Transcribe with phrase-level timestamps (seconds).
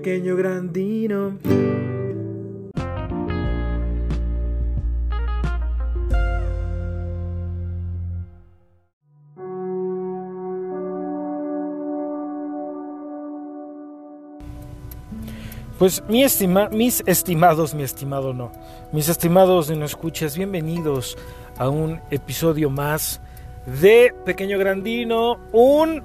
[0.00, 1.38] pequeño grandino.
[15.78, 18.52] Pues mi estima, mis estimados, mi estimado no,
[18.92, 21.18] mis estimados de no escuchas, bienvenidos
[21.58, 23.20] a un episodio más
[23.66, 26.02] de Pequeño Grandino, un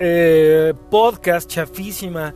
[0.00, 2.34] eh, podcast chafísima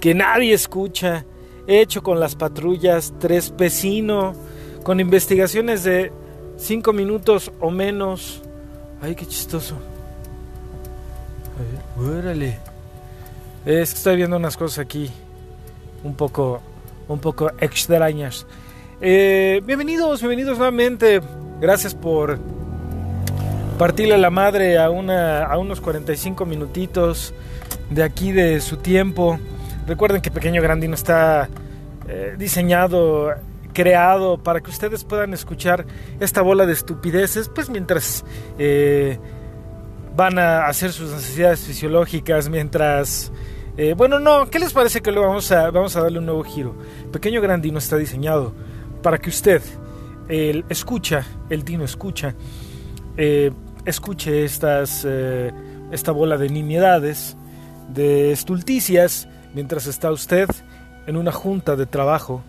[0.00, 1.24] que nadie escucha,
[1.66, 4.34] hecho con las patrullas Tres Pesino,
[4.82, 6.12] con investigaciones de
[6.56, 8.42] cinco minutos o menos.
[9.00, 9.76] Ay, qué chistoso.
[11.98, 12.58] Órale.
[13.66, 15.10] Es que estoy viendo unas cosas aquí
[16.04, 16.60] un poco,
[17.08, 18.46] un poco extrañas.
[19.00, 21.20] Eh, bienvenidos, bienvenidos nuevamente.
[21.60, 22.38] Gracias por
[23.78, 27.34] partirle la madre a, una, a unos 45 minutitos
[27.90, 29.38] de aquí de su tiempo.
[29.88, 31.48] Recuerden que Pequeño Grandino está
[32.06, 33.34] eh, diseñado,
[33.72, 35.86] creado para que ustedes puedan escuchar
[36.20, 38.22] esta bola de estupideces, pues mientras
[38.58, 39.18] eh,
[40.14, 43.32] van a hacer sus necesidades fisiológicas, mientras...
[43.78, 46.44] Eh, bueno, no, ¿qué les parece que lo vamos a, vamos a darle un nuevo
[46.44, 46.74] giro?
[47.10, 48.52] Pequeño Grandino está diseñado
[49.02, 49.62] para que usted,
[50.28, 52.34] el escucha, el Dino escucha,
[53.86, 55.06] escuche estas,
[55.92, 57.36] esta bola de nimiedades,
[57.88, 60.48] de estulticias, mientras está usted
[61.06, 62.42] en una junta de trabajo,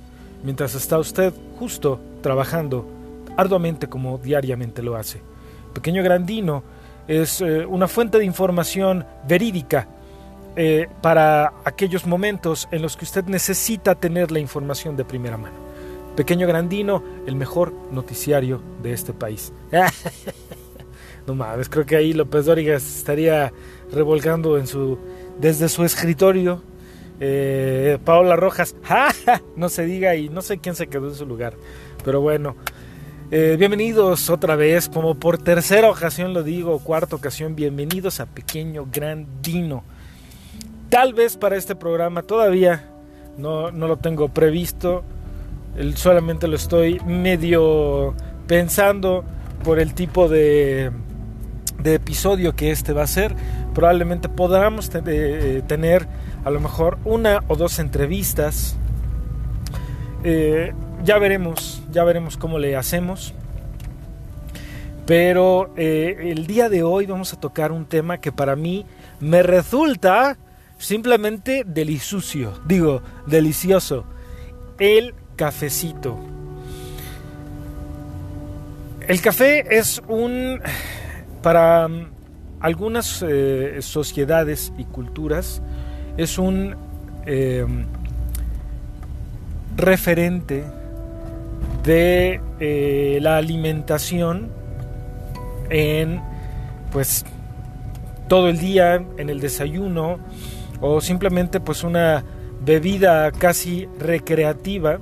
[0.43, 2.85] mientras está usted justo trabajando
[3.37, 5.21] arduamente como diariamente lo hace.
[5.73, 6.63] Pequeño Grandino
[7.07, 9.87] es eh, una fuente de información verídica
[10.55, 15.55] eh, para aquellos momentos en los que usted necesita tener la información de primera mano.
[16.15, 19.53] Pequeño Grandino, el mejor noticiario de este país.
[21.29, 23.53] No mames, creo que ahí López Dóriga estaría
[23.91, 24.97] revolcando en su,
[25.39, 26.63] desde su escritorio.
[27.19, 29.09] Eh, Paola Rojas, ¡ja,
[29.55, 31.53] no se diga y no sé quién se quedó en su lugar.
[32.03, 32.55] Pero bueno,
[33.31, 38.87] eh, bienvenidos otra vez, como por tercera ocasión lo digo, cuarta ocasión, bienvenidos a Pequeño
[38.91, 39.83] Gran Dino.
[40.89, 42.89] Tal vez para este programa todavía
[43.37, 45.03] no, no lo tengo previsto,
[45.95, 48.15] solamente lo estoy medio
[48.47, 49.23] pensando
[49.63, 50.91] por el tipo de
[51.81, 53.35] de episodio que este va a ser.
[53.73, 56.07] Probablemente podamos eh, tener
[56.43, 58.77] a lo mejor una o dos entrevistas.
[60.23, 60.73] Eh,
[61.03, 63.33] ya veremos, ya veremos cómo le hacemos.
[65.05, 68.85] Pero eh, el día de hoy vamos a tocar un tema que para mí
[69.19, 70.37] me resulta
[70.77, 72.61] simplemente delicioso.
[72.65, 74.05] Digo, delicioso.
[74.77, 76.17] El cafecito.
[79.07, 80.61] El café es un
[81.41, 81.87] para
[82.59, 85.61] algunas eh, sociedades y culturas
[86.19, 86.75] es un
[87.25, 87.85] em,
[89.77, 90.65] referente
[91.83, 94.49] de eh, la alimentación
[95.69, 96.21] en
[96.91, 97.23] pues
[98.27, 100.19] todo el día en el desayuno
[100.81, 102.23] o simplemente pues una
[102.65, 104.99] bebida casi recreativa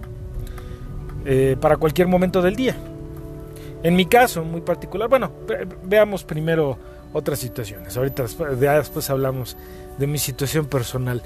[1.26, 2.76] eh, para cualquier momento del día
[3.84, 5.32] en mi caso muy particular, bueno,
[5.84, 6.78] veamos primero
[7.14, 7.96] otras situaciones.
[7.96, 9.56] Ahorita después hablamos
[9.98, 11.22] de mi situación personal.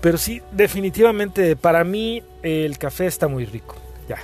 [0.00, 3.76] Pero sí, definitivamente para mí el café está muy rico.
[4.08, 4.18] Ya.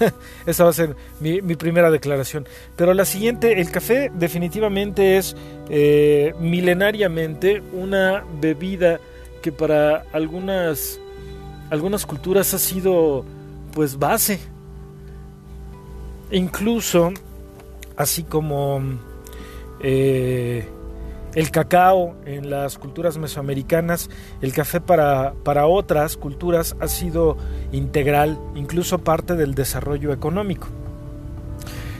[0.46, 2.46] Esa va a ser mi, primera declaración.
[2.76, 5.36] Pero la siguiente, el café definitivamente es
[5.68, 9.00] eh, milenariamente una bebida
[9.42, 11.00] que para algunas,
[11.70, 13.24] algunas culturas ha sido
[13.72, 14.40] pues base
[16.32, 17.12] Incluso,
[17.96, 18.80] así como
[19.80, 20.68] eh,
[21.34, 24.10] el cacao en las culturas mesoamericanas,
[24.40, 27.36] el café para, para otras culturas ha sido
[27.72, 30.68] integral, incluso parte del desarrollo económico.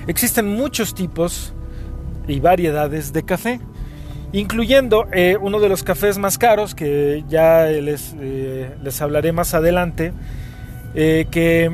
[0.06, 1.52] Existen muchos tipos
[2.26, 3.60] y variedades de café,
[4.32, 9.54] incluyendo eh, uno de los cafés más caros que ya les, eh, les hablaré más
[9.54, 10.12] adelante,
[10.93, 11.70] que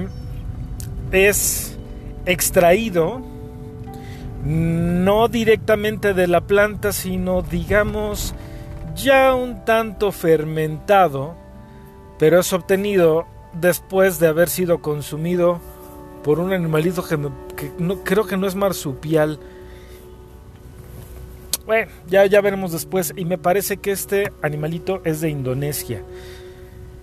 [1.11, 1.79] es
[2.27, 3.36] extraído
[4.47, 8.35] no directamente de la planta, sino digamos
[8.95, 11.35] ya un tanto fermentado,
[12.19, 15.61] pero es obtenido después de haber sido consumido
[16.23, 17.17] por un animalito que,
[17.79, 19.39] no, creo que no es marsupial.
[21.67, 23.13] Bueno, ya, ya veremos después.
[23.17, 26.03] Y me parece que este animalito es de Indonesia.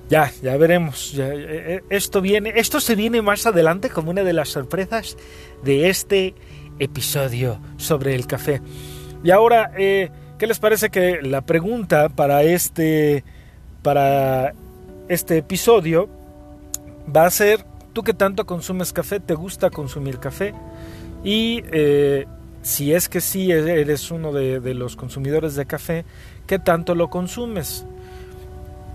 [0.09, 1.13] Ya, ya veremos.
[1.17, 5.17] Eh, eh, esto viene, esto se viene más adelante como una de las sorpresas
[5.63, 6.35] de este
[6.79, 8.61] episodio sobre el café.
[9.23, 13.23] Y ahora, eh, ¿qué les parece que la pregunta para este,
[13.81, 14.53] para
[15.07, 16.09] este episodio
[17.15, 20.53] va a ser tú que tanto consumes café, te gusta consumir café
[21.23, 22.25] y eh,
[22.61, 26.05] si es que sí eres uno de, de, los consumidores de café,
[26.47, 27.85] ¿qué tanto lo consumes?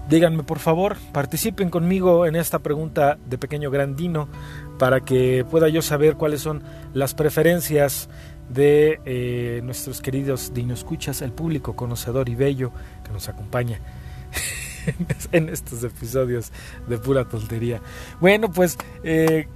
[0.09, 4.29] Díganme por favor, participen conmigo en esta pregunta de pequeño grandino
[4.79, 6.63] para que pueda yo saber cuáles son
[6.95, 8.09] las preferencias
[8.49, 12.73] de eh, nuestros queridos escuchas el público conocedor y bello
[13.05, 13.81] que nos acompaña
[15.33, 16.51] en estos episodios
[16.87, 17.81] de pura tontería.
[18.21, 19.47] Bueno, pues eh,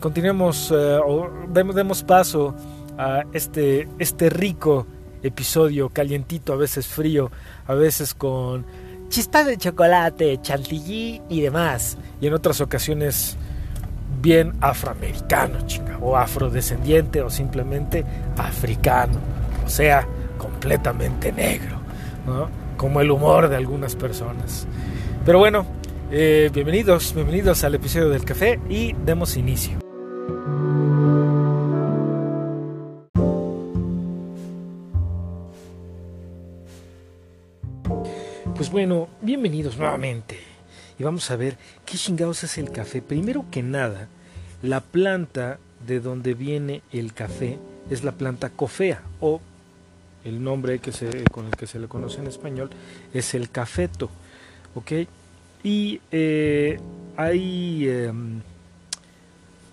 [0.00, 2.54] continuemos, eh, o demos, paso
[2.98, 4.86] a este, este rico
[5.22, 7.30] episodio, calientito, a veces frío,
[7.66, 8.64] a veces con
[9.08, 11.98] chispas de chocolate, chantilly y demás.
[12.20, 13.36] Y en otras ocasiones
[14.20, 18.04] bien afroamericano, chinga, o afrodescendiente o simplemente
[18.36, 19.18] africano,
[19.64, 20.06] o sea,
[20.38, 21.78] completamente negro,
[22.76, 24.66] como el humor de algunas personas.
[25.24, 25.66] Pero bueno,
[26.10, 29.78] eh, bienvenidos, bienvenidos al episodio del café y demos inicio.
[38.54, 40.45] Pues bueno, bienvenidos nuevamente.
[40.98, 43.02] Y vamos a ver qué chingados es el café.
[43.02, 44.08] Primero que nada,
[44.62, 47.58] la planta de donde viene el café
[47.90, 49.40] es la planta cofea o
[50.24, 52.70] el nombre que se, con el que se le conoce en español
[53.14, 54.10] es el cafeto.
[54.74, 54.92] ¿Ok?
[55.62, 56.78] Y eh,
[57.16, 58.40] hay em,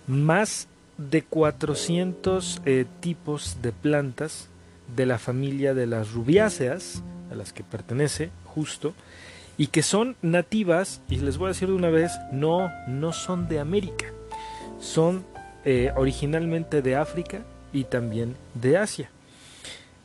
[0.06, 4.48] más de 400 eh, tipos de plantas
[4.94, 8.94] de la familia de las rubiáceas, a las que pertenece justo,
[9.56, 13.48] y que son nativas, y les voy a decir de una vez, no, no son
[13.48, 14.06] de América,
[14.80, 15.24] son
[15.64, 17.42] eh, originalmente de África
[17.72, 19.10] y también de Asia.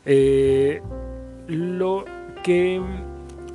[0.06, 0.82] Eh,
[1.48, 2.06] lo,
[2.44, 2.82] que,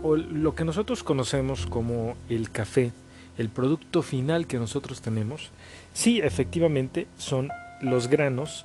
[0.02, 2.92] lo que nosotros conocemos como el café,
[3.38, 5.50] el producto final que nosotros tenemos,
[5.92, 7.50] sí, efectivamente son
[7.80, 8.64] los granos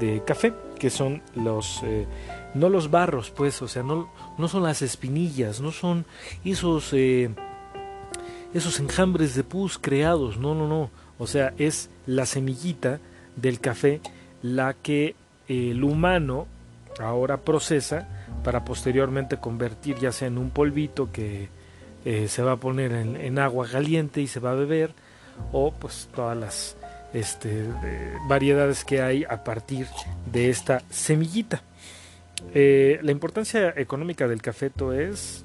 [0.00, 2.06] de café, que son los, eh,
[2.54, 6.06] no los barros, pues, o sea, no, no son las espinillas, no son
[6.44, 7.30] esos, eh,
[8.54, 13.00] esos enjambres de pus creados, no, no, no, o sea, es la semillita
[13.36, 14.00] del café
[14.42, 15.16] la que
[15.48, 16.46] el humano
[17.00, 18.08] ahora procesa
[18.44, 21.48] para posteriormente convertir ya sea en un polvito que
[22.04, 24.92] eh, se va a poner en, agua caliente y se va a beber
[25.52, 26.76] o pues todas las
[27.14, 27.66] este,
[28.28, 29.86] variedades que hay a partir
[30.30, 31.62] de esta semillita.
[32.52, 35.44] Eh, la importancia económica del cafeto es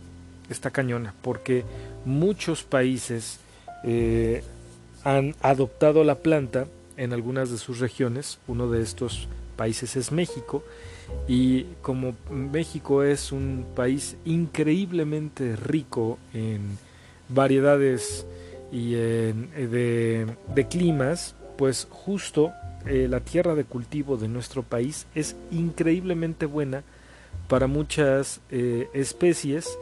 [0.49, 1.63] esta cañona, porque
[2.05, 3.39] muchos países
[3.83, 4.43] eh,
[5.03, 6.67] han adoptado la planta
[6.97, 8.39] en algunas de sus regiones.
[8.47, 10.63] Uno de estos países es México.
[11.27, 16.77] Y como México es un país increíblemente rico en
[17.29, 18.25] variedades
[18.71, 22.51] y en, de, de climas, pues justo
[22.85, 26.83] eh, la tierra de cultivo de nuestro país es increíblemente buena
[27.47, 29.77] para muchas eh, especies,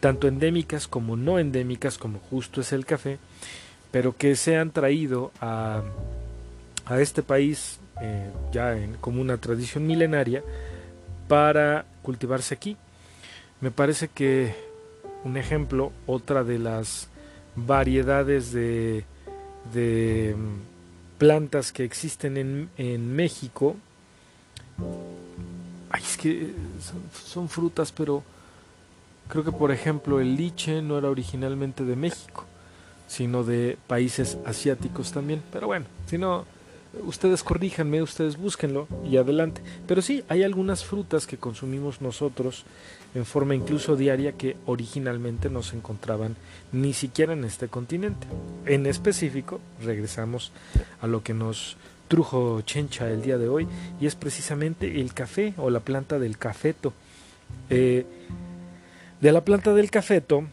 [0.00, 3.18] tanto endémicas como no endémicas, como justo es el café,
[3.90, 5.82] pero que se han traído a,
[6.86, 10.42] a este país eh, ya en, como una tradición milenaria
[11.28, 12.76] para cultivarse aquí.
[13.60, 14.54] Me parece que
[15.24, 17.08] un ejemplo, otra de las
[17.56, 19.04] variedades de
[21.20, 23.76] plantas que existen en, en México.
[25.90, 26.50] Ay, es que
[27.12, 28.22] son, frutas, pero
[29.28, 32.46] creo que por ejemplo el liche no era originalmente de México,
[33.06, 35.42] sino de países asiáticos también.
[35.52, 36.46] Pero bueno, si no,
[37.04, 39.62] ustedes corríjanme, ustedes búsquenlo y adelante.
[39.86, 42.64] Pero sí, hay algunas frutas que consumimos nosotros
[43.14, 46.36] en forma incluso diaria que originalmente no se encontraban
[46.72, 48.26] ni siquiera en este continente.
[48.66, 50.52] En específico, regresamos
[51.00, 51.76] a lo que nos
[52.08, 53.68] trujo Chencha el día de hoy
[54.00, 56.92] y es precisamente el café o la planta del cafeto.
[57.68, 58.04] Eh,
[59.20, 60.44] de la planta del cafeto,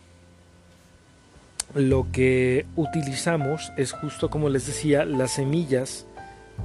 [1.74, 6.06] lo que utilizamos es justo como les decía, las semillas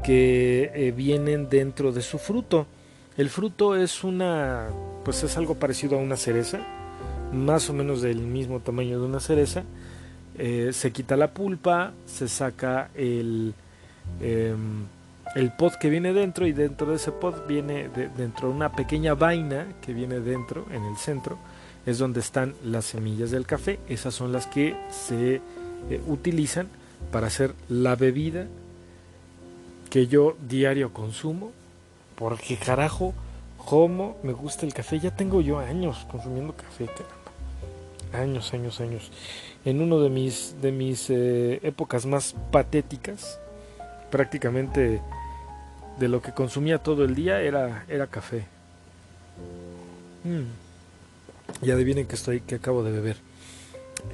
[0.03, 2.67] que eh, vienen dentro de su fruto.
[3.17, 4.69] El fruto es una,
[5.05, 6.61] pues es algo parecido a una cereza,
[7.33, 9.65] más o menos del mismo tamaño de una cereza.
[10.39, 13.55] Eh, se quita la pulpa, se saca el,
[14.21, 14.87] em,
[15.35, 19.15] el pod que viene dentro y dentro de ese pod viene dentro de una pequeña
[19.15, 21.39] vaina que viene dentro, en el centro,
[21.85, 23.79] es donde están las semillas del café.
[23.89, 25.41] Esas son las que se
[25.91, 26.69] eh, utilizan
[27.11, 28.47] para hacer la bebida
[29.93, 31.53] que yo diario consumo
[32.17, 33.13] porque carajo,
[33.59, 34.99] cómo me gusta el café.
[34.99, 38.23] Ya tengo yo años consumiendo café, caramba.
[38.25, 39.11] años, años, años,
[39.67, 43.39] en uno de mis, de mis eh, épocas más patéticas,
[44.11, 45.03] prácticamente
[45.99, 48.47] de lo que consumía todo el día era, era café.
[50.25, 51.67] Mm.
[51.67, 53.17] Y adivinen que estoy, que acabo de beber.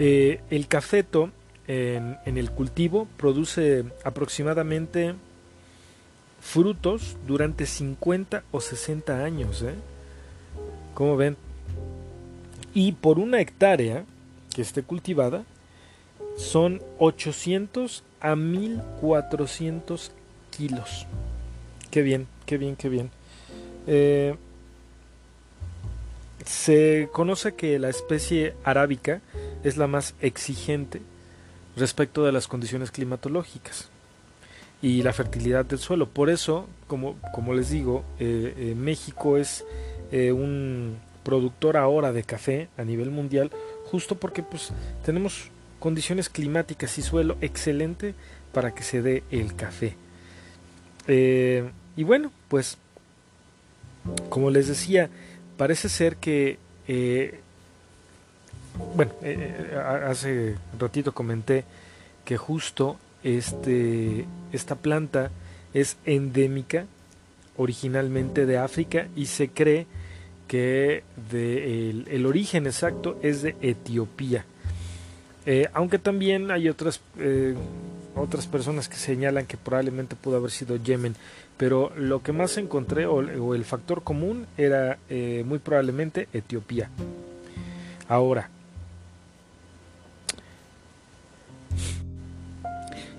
[0.00, 1.30] Eh, el cafeto
[1.68, 5.14] en, en, el cultivo produce aproximadamente
[6.48, 9.62] frutos durante 50 o 60 años.
[9.62, 9.74] ¿eh?
[10.94, 11.36] Como ven?
[12.72, 14.04] Y por una hectárea
[14.54, 15.44] que esté cultivada,
[16.36, 20.12] son 800 a 1400
[20.50, 21.06] kilos.
[21.90, 23.10] Qué bien, qué bien, qué bien.
[23.86, 24.34] Eh,
[26.46, 29.20] se conoce que la especie arábica
[29.64, 31.02] es la más exigente
[31.76, 33.90] respecto de las condiciones climatológicas
[34.80, 36.08] y la fertilidad del suelo.
[36.08, 39.64] Por eso, como, como les digo, eh, eh, México es
[40.10, 43.50] un productor ahora de café a nivel mundial,
[43.90, 44.70] justo porque pues
[45.04, 48.14] tenemos condiciones climáticas y suelo excelente
[48.52, 49.96] para que se dé el café.
[51.08, 52.78] y bueno, pues
[54.28, 55.10] como les decía,
[55.56, 57.40] parece ser que, eh,
[58.94, 61.64] bueno, eh, eh, hace ratito comenté
[62.24, 62.96] que justo
[63.36, 65.30] este, esta planta
[65.74, 66.86] es endémica
[67.56, 69.86] originalmente de África y se cree
[70.46, 74.46] que el, origen exacto es de Etiopía.
[75.74, 77.00] aunque también hay otras,
[78.14, 81.14] otras personas que señalan que probablemente pudo haber sido Yemen
[81.58, 83.20] pero lo que más encontré o,
[83.54, 86.88] el factor común era eh, muy probablemente Etiopía.
[88.08, 88.48] Ahora,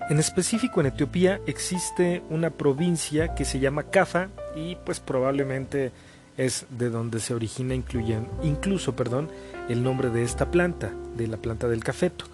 [0.09, 5.91] en específico en Etiopía existe una provincia que se llama Cafa y pues probablemente
[6.35, 9.29] es de donde se origina incluso perdón,
[9.67, 12.25] el nombre de esta planta, de la planta del cafeto.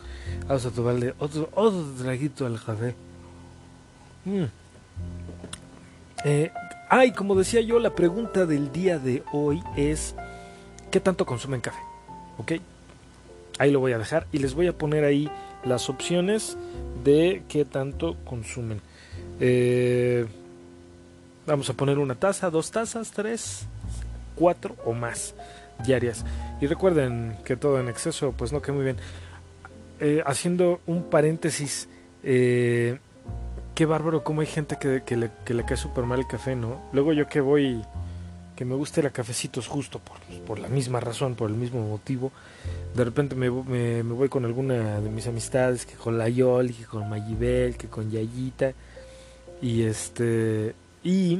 [0.47, 2.95] Vamos a tomarle otro, otro traguito al café.
[4.23, 4.43] Mm.
[6.23, 6.51] Eh,
[6.89, 10.15] ay, como decía yo, la pregunta del día de hoy es,
[10.91, 11.79] ¿qué tanto consumen café?
[12.37, 12.53] ¿Ok?
[13.59, 15.29] Ahí lo voy a dejar y les voy a poner ahí
[15.65, 16.57] las opciones
[17.05, 18.81] de qué tanto consumen.
[19.39, 20.25] Eh,
[21.45, 23.65] vamos a poner una taza, dos tazas, tres,
[24.35, 25.35] cuatro o más
[25.85, 26.25] diarias.
[26.59, 28.97] Y recuerden que todo en exceso pues no queda muy bien.
[29.99, 31.87] Eh, haciendo un paréntesis,
[32.23, 32.97] eh,
[33.75, 36.55] qué bárbaro cómo hay gente que, que, le, que le cae súper mal el café,
[36.55, 36.81] ¿no?
[36.91, 37.81] Luego yo que voy,
[38.55, 41.87] que me gusta ir a cafecitos justo por, por la misma razón, por el mismo
[41.87, 42.31] motivo,
[42.95, 46.85] de repente me, me, voy con alguna de mis amistades, que con la Yol, que
[46.85, 48.73] con Mayibel, que con Yayita,
[49.61, 51.39] y este, y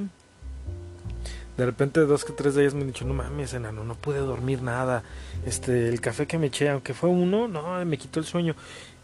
[1.58, 4.20] de repente dos que tres de ellas me han dicho, no mames, enano, no pude
[4.20, 5.04] dormir nada,
[5.46, 8.56] este, el café que me eché, aunque fue uno, no, me quitó el sueño,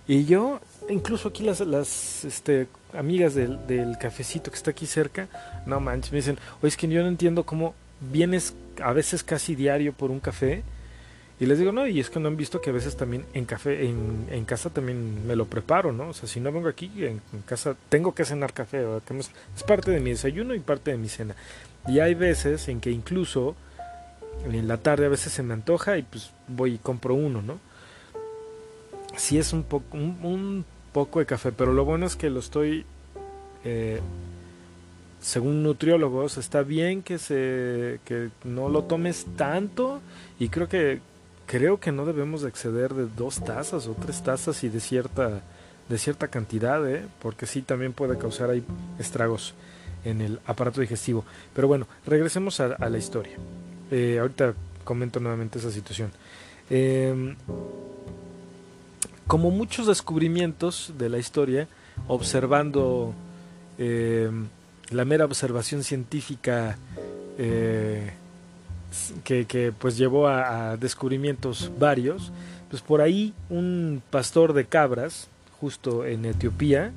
[0.07, 5.29] y yo, incluso aquí las, las este, amigas del, cafecito que está aquí cerca,
[5.65, 9.55] no manches, me dicen, oye, es que yo no entiendo cómo vienes a veces casi
[9.55, 10.63] diario por un café.
[11.39, 13.45] Y les digo, no, y es que no han visto que a veces también en
[13.45, 16.09] café, en, casa también me lo preparo, ¿no?
[16.09, 18.85] O sea, si no vengo aquí, en, casa tengo que cenar café,
[19.17, 21.35] es, es parte de mi desayuno y parte de mi cena.
[21.87, 23.55] Y hay veces en que incluso
[24.45, 27.59] en la tarde a veces se me antoja y pues voy y compro uno, ¿no?
[29.15, 32.85] sí es un poco, un, poco de café, pero lo bueno es que lo estoy,
[33.63, 33.99] eh,
[35.21, 40.01] según nutriólogos, está bien que se, que no lo tomes tanto
[40.39, 40.99] y creo que,
[41.45, 45.41] creo que no debemos exceder de dos tazas o tres tazas y de cierta,
[45.87, 47.05] de cierta cantidad, ¿eh?
[47.21, 48.63] porque sí también puede causar ahí
[48.97, 49.53] estragos
[50.03, 51.23] en el aparato digestivo.
[51.53, 53.37] Pero bueno, regresemos a, la historia.
[53.91, 56.11] Eh, ahorita comento nuevamente esa situación.
[56.71, 57.35] Eh,
[59.27, 61.67] como muchos descubrimientos de la historia,
[62.07, 63.13] observando
[63.77, 64.29] eh,
[64.91, 66.77] la mera observación científica
[67.37, 68.11] eh,
[69.23, 72.31] que, pues llevó a, descubrimientos varios,
[72.69, 75.29] pues por ahí un pastor de cabras,
[75.59, 76.91] justo en Etiopía,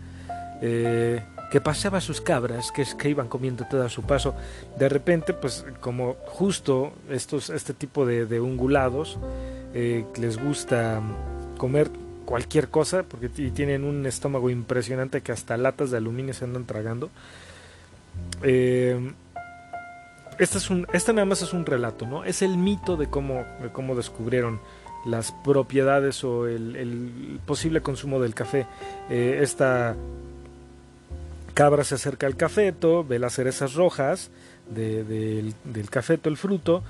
[0.60, 4.34] eh, que pasaba sus cabras, que, que iban comiendo todo a su paso,
[4.78, 9.18] de repente, pues como justo estos, este tipo de, de ungulados
[9.72, 11.02] les gusta
[11.58, 11.90] comer
[12.24, 17.10] cualquier cosa, porque tienen un estómago impresionante que hasta latas de aluminio se andan tragando.
[18.42, 19.12] Eh,
[20.38, 22.24] este, es un, nada más es un relato, ¿no?
[22.24, 24.60] Es el mito de cómo, cómo descubrieron
[25.06, 28.66] las propiedades o el, posible consumo del café.
[29.10, 29.94] Eh, esta
[31.52, 34.30] cabra se acerca al cafeto, ve las cerezas rojas
[34.68, 36.82] del, del cafeto, el fruto,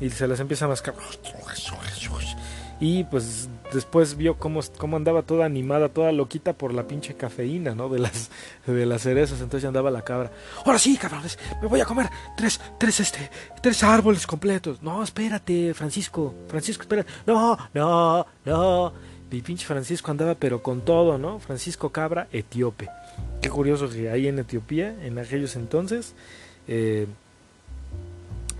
[0.00, 0.94] y se las empieza a mascar
[2.82, 7.76] y pues después vio cómo, cómo andaba toda animada, toda loquita por la pinche cafeína,
[7.76, 7.88] ¿no?
[7.88, 8.28] De las,
[8.66, 10.32] de las cerezas, entonces andaba la cabra.
[10.66, 13.30] Ahora sí, cabrones, me voy a comer tres, tres, este,
[13.62, 14.82] tres árboles completos.
[14.82, 17.08] No, espérate, Francisco, Francisco, espérate.
[17.24, 18.92] No, no, no.
[19.30, 21.38] Mi pinche Francisco andaba pero con todo, ¿no?
[21.38, 22.88] Francisco Cabra, etíope.
[23.40, 26.16] Qué curioso que ahí en Etiopía, en aquellos entonces,
[26.66, 27.06] eh,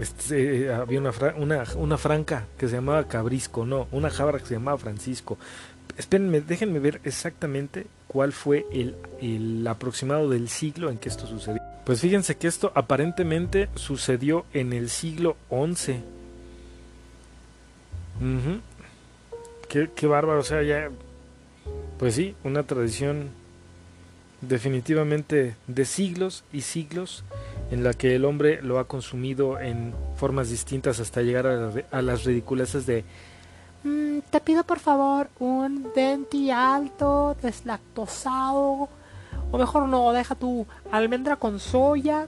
[0.03, 4.47] este, eh, había una, una, una, franca que se llamaba Cabrisco, no, una jabra que
[4.47, 5.39] se llamaba Francisco.
[5.97, 11.63] Espérenme, déjenme ver exactamente cuál fue el, el aproximado del siglo en que esto sucedió.
[11.85, 16.01] Pues fíjense que esto aparentemente sucedió en el siglo XI.
[19.69, 20.91] qué, qué bárbaro, o sea, ya...
[21.99, 23.31] Pues sí, una tradición
[24.43, 27.25] definitivamente de siglos y siglos
[27.71, 32.25] en la que el hombre lo ha consumido en formas distintas hasta llegar a, las
[32.25, 33.05] ridiculeces de
[33.85, 38.89] mm, te pido por favor un denti alto, deslactosado,
[39.51, 42.27] o mejor no, deja tu almendra con soya,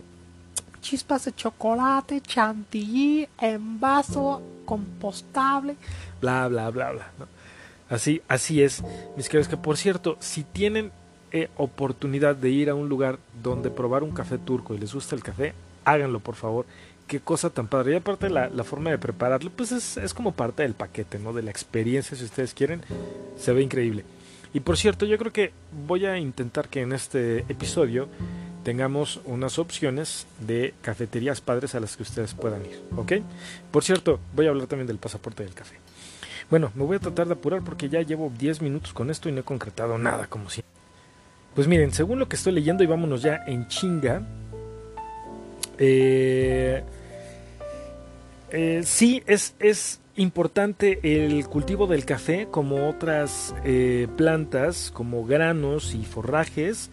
[0.81, 5.77] chispas de chocolate, chantilly, en vaso, compostable,
[6.21, 7.07] bla bla bla bla.
[7.91, 8.83] Así, así es,
[9.17, 10.91] mis queridos, que por cierto, si tienen
[11.57, 15.23] oportunidad de ir a un lugar donde probar un café turco y les gusta el
[15.23, 16.67] café, háganlo por favor.
[17.07, 17.93] Qué cosa tan padre.
[17.93, 21.33] Y aparte la, forma de prepararlo, pues es, es, como parte del paquete, ¿no?
[21.33, 22.81] De la experiencia, si ustedes quieren.
[23.37, 24.05] Se ve increíble.
[24.55, 25.53] Y por cierto, yo creo que
[25.87, 28.09] voy a intentar que en este episodio
[28.63, 33.13] tengamos unas opciones de cafeterías padres a las que ustedes puedan ir, ¿ok?
[33.71, 35.77] Por cierto, voy a hablar también del pasaporte del café.
[36.51, 39.33] Bueno, me voy a tratar de apurar porque ya llevo 10 minutos con esto y
[39.33, 40.74] no he concretado nada, como siempre.
[41.55, 44.23] Pues miren, según lo que estoy leyendo, y vámonos ya en chinga.
[45.79, 46.83] Eh,
[48.51, 55.95] eh, sí, es, es, importante el cultivo del café como otras eh, plantas, como granos
[55.95, 56.91] y forrajes,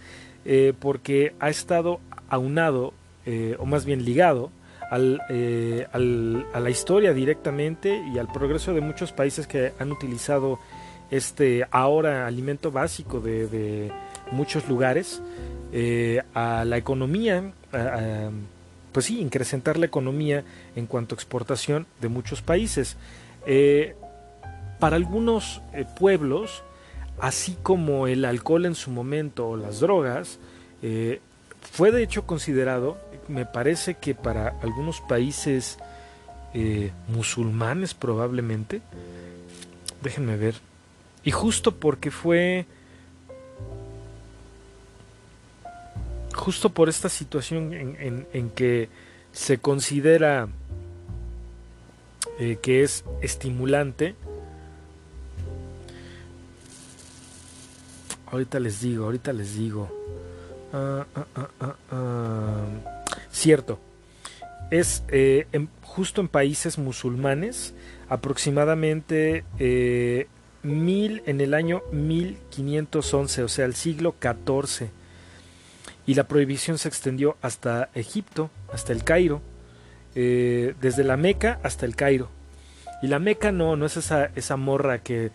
[0.80, 2.94] porque ha estado aunado,
[3.60, 4.50] o más bien ligado,
[4.90, 10.58] al, a la historia directamente y al progreso de muchos países que han utilizado
[11.12, 13.92] este ahora alimento básico de
[14.32, 15.22] muchos lugares,
[15.74, 17.54] eh, a la economía,
[18.92, 20.44] pues sí, incrementar la economía
[20.76, 22.98] en cuanto a exportación de muchos países.
[23.46, 23.96] Eh,
[24.80, 26.64] para algunos eh, pueblos,
[27.22, 30.40] así como el alcohol en su momento o las drogas,
[31.62, 35.78] fue de hecho considerado, me parece que para algunos países
[37.08, 38.82] musulmanes probablemente,
[40.02, 40.56] déjenme ver,
[41.24, 42.66] y justo porque fue
[46.34, 48.90] justo por esta situación en, que
[49.32, 50.48] se considera
[52.40, 54.16] eh, que es estimulante,
[58.32, 59.90] ahorita les digo, ahorita les digo,
[60.74, 62.66] ah, ah, ah,
[63.32, 63.80] cierto,
[64.72, 65.48] es eh,
[65.84, 67.74] justo en países musulmanes,
[68.10, 70.28] aproximadamente eh,
[70.64, 74.90] mil en el año 1511, o sea, el siglo XIV
[76.06, 79.42] y la prohibición se extendió hasta Egipto, hasta el Cairo,
[80.16, 82.30] eh, desde la Meca hasta el Cairo.
[83.02, 85.32] Y la Meca no, no es esa, esa morra que,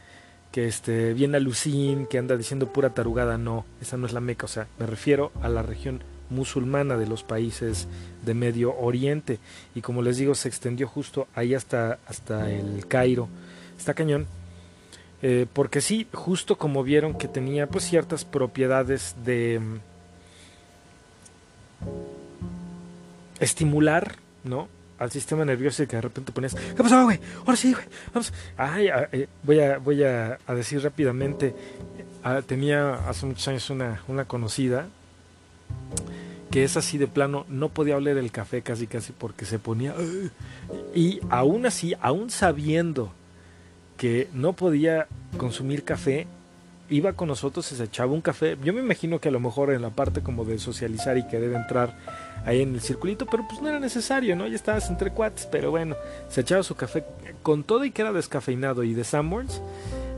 [0.53, 4.21] que este, viene a Lucín, que anda diciendo pura tarugada, no, esa no es la
[4.21, 7.87] Meca, o sea, me refiero a la región musulmana de los países
[8.25, 9.39] de Medio Oriente.
[9.75, 13.29] Y como les digo se extendió justo ahí hasta, hasta el Cairo,
[13.79, 14.27] está cañón,
[15.23, 19.61] eh, porque sí, justo como vieron que tenía pues ciertas propiedades de
[23.41, 24.69] estimular, ¿no?
[24.99, 27.21] Al sistema nervioso y que de repente ponías, ¿qué pasó, güey?
[27.41, 28.33] Ahora sí, güey, vamos.
[29.13, 31.55] Eh, voy a, voy a, decir rápidamente,
[32.25, 34.87] ah, tenía hace muchos años una, una conocida
[36.51, 39.95] que es así de plano, no podía oler el café casi casi porque se ponía...
[40.95, 43.13] y aún así, aún sabiendo
[43.97, 46.27] que no podía consumir café,
[46.91, 48.57] iba con nosotros se echaba un café.
[48.63, 51.53] Yo me imagino que a lo mejor en la parte como de socializar y querer
[51.53, 51.97] entrar
[52.45, 54.47] ahí en el circulito, pero pues no era necesario, ¿no?
[54.47, 55.97] Ya estabas entre cuates, pero bueno,
[56.29, 57.05] se echaba su café
[57.43, 59.61] con todo y que era descafeinado y de Sanborns.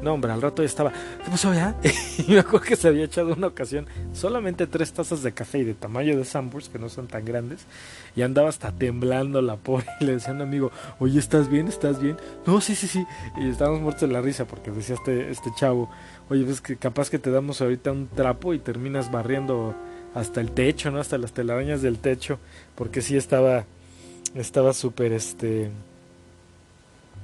[0.02, 1.76] No, hombre, al rato ya estaba, ¿qué pasó ya?
[2.18, 5.64] y me acuerdo que se había echado una ocasión solamente tres tazas de café y
[5.64, 7.66] de tamaño de Sanborns, que no son tan grandes,
[8.14, 9.86] y andaba hasta temblando la pobre.
[10.00, 11.66] Y le decía a un amigo, oye, ¿estás bien?
[11.66, 12.16] ¿Estás bien?
[12.46, 13.04] No, sí, sí, sí.
[13.36, 15.90] Y estábamos muertos de la risa porque decía este, este chavo,
[16.28, 19.74] oye, ves que capaz que te damos ahorita un trapo y terminas barriendo
[20.14, 21.00] hasta el techo, ¿no?
[21.00, 22.38] Hasta las telarañas del techo,
[22.76, 23.66] porque sí estaba
[24.34, 25.70] estaba súper este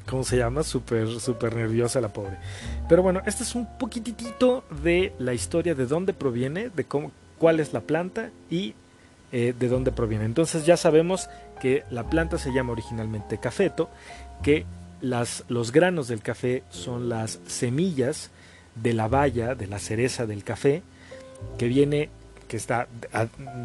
[0.08, 0.62] ¿cómo se llama?
[0.62, 2.36] Súper, nerviosa la pobre.
[2.88, 7.60] Pero bueno, este es un poquitito de la historia de dónde proviene, de cómo, cuál
[7.60, 8.74] es la planta y
[9.32, 10.24] eh, de dónde proviene.
[10.24, 11.28] Entonces ya sabemos
[11.60, 13.88] que la planta se llama originalmente cafeto,
[14.42, 14.66] que
[15.00, 18.30] las, los granos del café son las semillas
[18.74, 20.82] de la valla, de la cereza del café,
[21.58, 22.08] que viene,
[22.48, 22.88] que está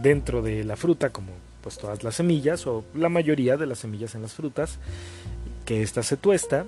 [0.01, 4.15] dentro de la fruta, como pues todas las semillas, o la mayoría de las semillas
[4.15, 4.79] en las frutas,
[5.69, 6.65] que ésta se tuesta,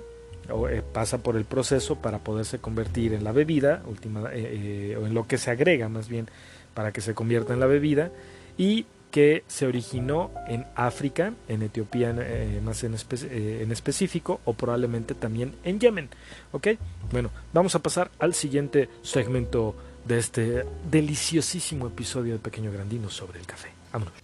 [0.48, 5.06] o eh, pasa por el proceso para poderse convertir en la bebida, última, eh, o
[5.06, 6.28] en lo que se agrega más bien
[6.72, 8.12] para que se convierta en la bebida,
[8.56, 14.52] y que se originó en África, en Etiopía eh, más en, eh, en, específico, o
[14.52, 16.08] probablemente también en Yemen.
[16.52, 16.68] ¿Ok?
[17.10, 23.40] Bueno, vamos a pasar al siguiente segmento de este deliciosísimo episodio de Pequeño Grandino sobre
[23.40, 23.70] el café.
[23.92, 24.14] Vámonos.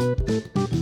[0.00, 0.79] Thank you.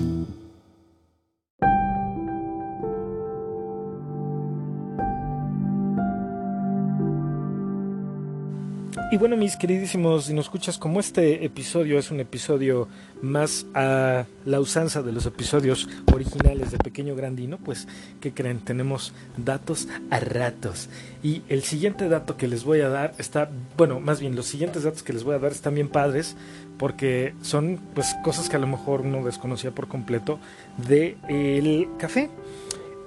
[9.11, 12.89] Y bueno, mis queridísimos, si nos escuchas, como este episodio es un episodio
[13.23, 17.89] más a la usanza de los episodios originales de Pequeño Grandino, pues,
[18.21, 18.61] ¿qué creen?
[18.61, 20.91] Tenemos datos a ratos.
[21.23, 24.83] Y el siguiente dato que les voy a dar está, bueno, más bien los siguientes
[24.83, 26.37] datos que les voy a dar están bien padres,
[26.77, 30.39] porque son pues cosas que a lo mejor uno desconocía por completo
[30.87, 32.29] de el café.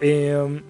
[0.02, 0.64] Em,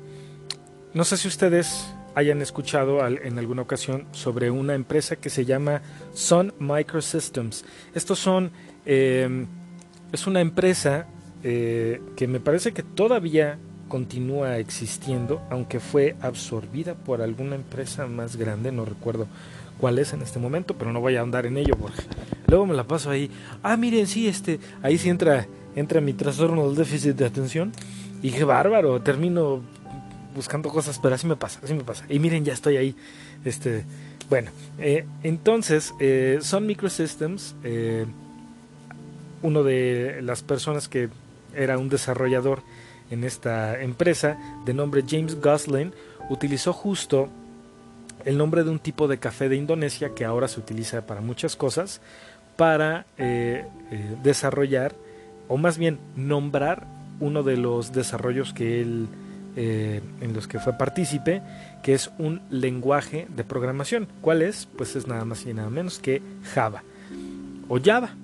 [0.94, 5.82] no sé si ustedes hayan escuchado en alguna ocasión sobre una empresa que se llama
[6.14, 7.66] Sun Microsystems.
[7.94, 8.52] Estos son,
[8.86, 9.48] em,
[10.12, 11.08] es una empresa
[11.44, 18.36] eh, que me parece que todavía continúa existiendo, aunque fue absorbida por alguna empresa más
[18.36, 19.28] grande, no recuerdo
[19.80, 22.04] cuál es en este momento, pero no voy a andar en ello porque
[22.48, 23.30] luego me la paso ahí.
[23.64, 27.74] Ah, miren, sí, este, ahí sí entra, entra mi trastorno del déficit de atención.
[28.22, 29.62] Y qué bárbaro, termino
[30.34, 32.06] buscando cosas, pero así me pasa, así me pasa.
[32.10, 32.96] Y miren, ya estoy ahí.
[33.46, 33.86] Este,
[34.30, 38.06] bueno, eh, entonces, eh, Son Microsystems, eh,
[39.42, 41.10] uno de las personas que
[41.56, 42.62] era un desarrollador
[43.10, 45.94] en esta empresa, de nombre James Goslin,
[46.30, 47.28] utilizó justo
[48.24, 51.56] el nombre de un tipo de café de Indonesia que ahora se utiliza para muchas
[51.58, 52.00] cosas,
[52.56, 53.06] para
[54.24, 54.94] desarrollar,
[55.48, 56.86] o más bien nombrar
[57.20, 59.08] uno de los desarrollos que él
[59.56, 61.42] eh, en los que fue partícipe,
[61.84, 64.08] que es un lenguaje de programación.
[64.22, 64.68] ¿Cuál es?
[64.78, 66.22] Pues es nada más y nada menos que
[66.54, 66.84] Java
[67.68, 68.16] o Java.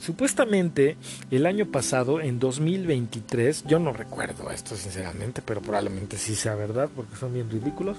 [0.00, 0.96] Supuestamente
[1.30, 6.88] el año pasado, en 2023, yo no recuerdo esto sinceramente, pero probablemente sí sea verdad
[6.94, 7.96] porque son bien ridículos.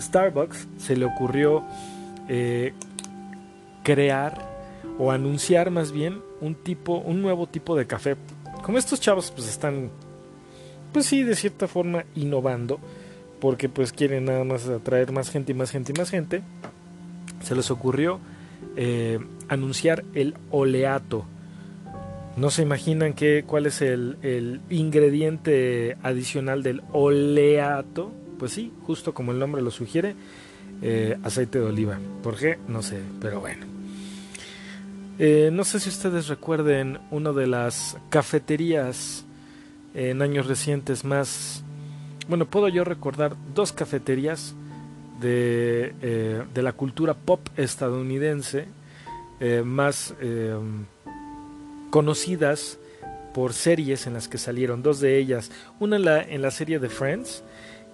[0.00, 1.64] Starbucks se le ocurrió
[2.28, 2.72] eh,
[3.84, 4.48] crear
[4.98, 8.16] o anunciar más bien un tipo, un nuevo tipo de café.
[8.62, 9.90] Como estos chavos pues están
[10.92, 12.78] pues sí, de cierta forma innovando,
[13.40, 16.42] porque pues quieren nada más atraer más gente y más gente y más gente,
[17.42, 18.20] se les ocurrió
[18.76, 21.24] eh, anunciar el oleato.
[22.36, 28.12] No se imaginan qué, cuál es el, ingrediente adicional del oleato.
[28.38, 30.14] Pues sí, justo como el nombre lo sugiere,
[30.82, 31.98] eh, aceite de oliva.
[32.22, 32.58] ¿Por qué?
[32.68, 33.66] No sé, pero bueno.
[35.18, 39.24] Eh, no sé si ustedes recuerden una de las cafeterías
[39.98, 41.64] en años recientes más...
[42.28, 44.54] Bueno, puedo yo recordar dos cafeterías
[45.20, 48.66] de, eh, de la cultura pop estadounidense
[49.40, 50.56] eh, más eh,
[51.90, 52.78] conocidas
[53.34, 56.78] por series en las que salieron, dos de ellas, una en la, en la serie
[56.78, 57.42] de Friends,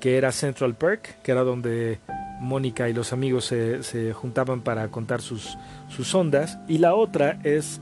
[0.01, 2.01] que era Central Park, que era donde
[2.41, 5.57] Mónica y los amigos se, se juntaban para contar sus,
[5.89, 7.81] sus ondas, y la otra es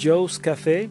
[0.00, 0.90] Joe's Café,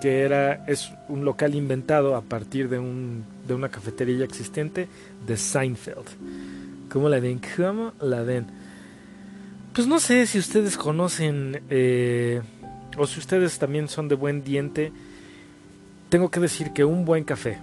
[0.00, 4.88] que era es un local inventado a partir de, un, de una cafetería existente
[5.26, 6.06] de Seinfeld.
[6.90, 7.40] ¿Cómo la ven?
[7.56, 8.46] ¿Cómo la ven?
[9.72, 12.40] Pues no sé si ustedes conocen eh,
[12.96, 14.92] o si ustedes también son de buen diente.
[16.08, 17.58] Tengo que decir que un buen café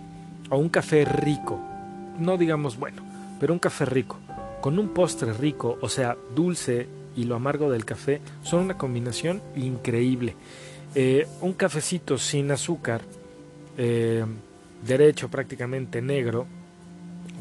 [0.50, 1.60] o un café rico,
[2.20, 3.02] no digamos bueno,
[3.40, 4.20] pero un café rico,
[4.62, 9.42] con un postre rico, o sea, dulce y lo amargo del café, son una combinación
[9.56, 10.36] increíble.
[10.96, 13.02] Eh, un cafecito sin azúcar,
[13.78, 14.24] eh,
[14.86, 16.46] derecho prácticamente negro,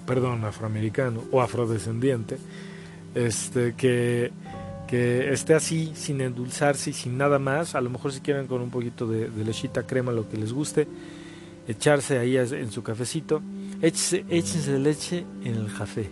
[0.07, 2.39] perdón, afroamericano o afrodescendiente,
[3.15, 4.33] este, que,
[4.87, 8.63] que esté así, sin endulzarse y sin nada más, a lo mejor si quieren con
[8.63, 10.89] un poquito de, lechita crema, lo que les guste,
[11.69, 13.43] echarse ahí en su cafecito,
[13.83, 16.09] échense, échense leche en el café.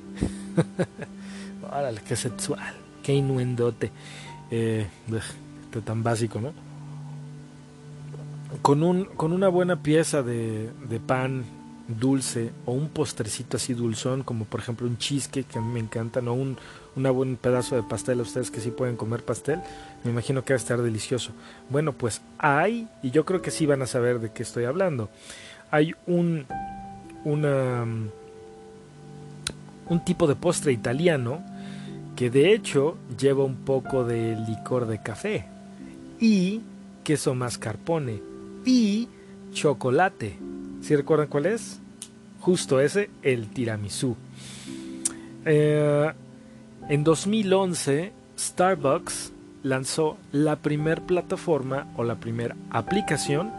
[1.63, 3.91] Órale, qué sexual, qué inuendote,
[4.51, 4.87] eh,
[5.85, 6.70] tan básico, ¿no?
[8.63, 11.45] Con, un, con una buena pieza de, de pan
[11.99, 15.81] dulce o un postrecito así dulzón, como por ejemplo un cheesecake que a mí me
[15.81, 16.57] encanta, o un
[16.95, 19.61] buen pedazo de pastel a ustedes que sí pueden comer pastel,
[20.05, 21.33] me imagino que va a estar delicioso.
[21.69, 25.09] Bueno, pues hay, y yo creo que sí van a saber de qué estoy hablando,
[25.71, 26.47] hay un,
[27.25, 27.85] una,
[29.89, 31.43] un tipo de postre italiano
[32.17, 35.47] que de hecho lleva un poco de licor de café
[36.21, 36.61] y
[37.03, 38.30] queso mascarpone
[38.65, 39.09] y
[39.53, 40.39] chocolate.
[40.81, 41.81] ¿Sí recuerdan cuál es?
[42.41, 44.17] Justo ese, el tiramisú.
[45.45, 46.13] Eh,
[46.89, 53.53] en 2011, Starbucks lanzó la primer plataforma o la primera aplicación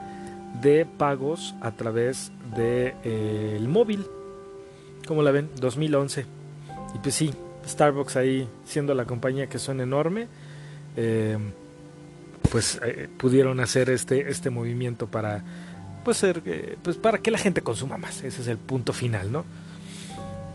[0.61, 4.05] de pagos a través del de, eh, móvil.
[5.07, 5.49] ¿Cómo la ven?
[5.59, 6.25] 2011.
[6.95, 7.31] Y pues sí,
[7.67, 10.27] Starbucks ahí siendo la compañía que son enorme,
[10.95, 11.37] eh,
[12.51, 15.43] pues eh, pudieron hacer este, este movimiento para,
[16.03, 16.43] pues, ser,
[16.83, 18.23] pues para que la gente consuma más.
[18.23, 19.45] Ese es el punto final, ¿no?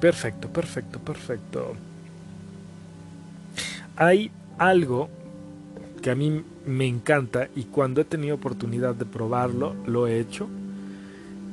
[0.01, 1.75] Perfecto, perfecto, perfecto
[3.97, 5.09] hay algo
[6.03, 10.49] que a mí me encanta y cuando he tenido oportunidad de probarlo, lo he hecho.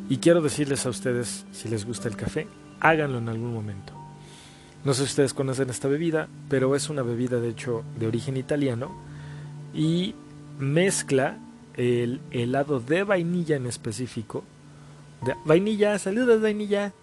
[0.10, 2.48] Y quiero decirles a ustedes, si les gusta el café,
[2.82, 3.94] háganlo en algún momento.
[4.84, 8.36] No sé si ustedes conocen esta bebida, pero es una bebida de hecho de origen
[8.36, 8.92] italiano
[9.74, 10.14] y
[10.60, 11.38] mezcla
[11.76, 14.44] el helado de vainilla en específico,
[15.26, 16.94] de vainilla, saludos vainilla,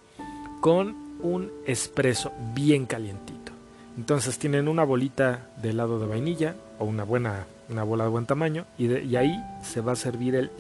[0.61, 3.53] con un espresso bien calientito.
[3.97, 8.27] Entonces tienen una bolita de helado de vainilla o una buena una bola de buen
[8.27, 10.51] tamaño y, y ahí se va a servir el,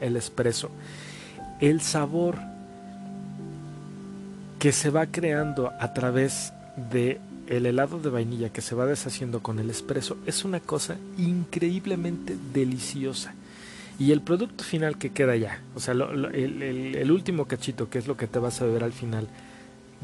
[0.00, 0.70] el espresso.
[1.60, 2.36] El sabor
[4.58, 6.52] que se va creando a través
[6.90, 10.96] de el helado de vainilla que se va deshaciendo con el espresso es una cosa
[11.18, 13.34] increíblemente deliciosa.
[13.98, 18.16] Y el producto final que queda ya, o sea, el, último cachito, que es lo
[18.16, 19.26] que te vas a beber al final,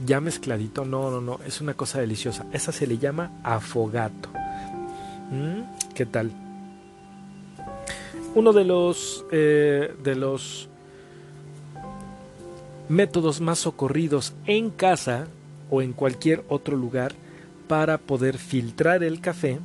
[0.07, 2.47] ya mezcladito, no, no, no, es una cosa deliciosa.
[2.53, 4.31] Esa se le llama afogato.
[5.31, 5.93] ¿Mm?
[5.95, 6.31] ¿Qué tal?
[8.35, 10.71] Uno de los, eh, de los
[12.89, 15.27] métodos más socorridos en casa
[15.71, 17.15] o en cualquier otro lugar
[17.73, 19.59] para poder filtrar el café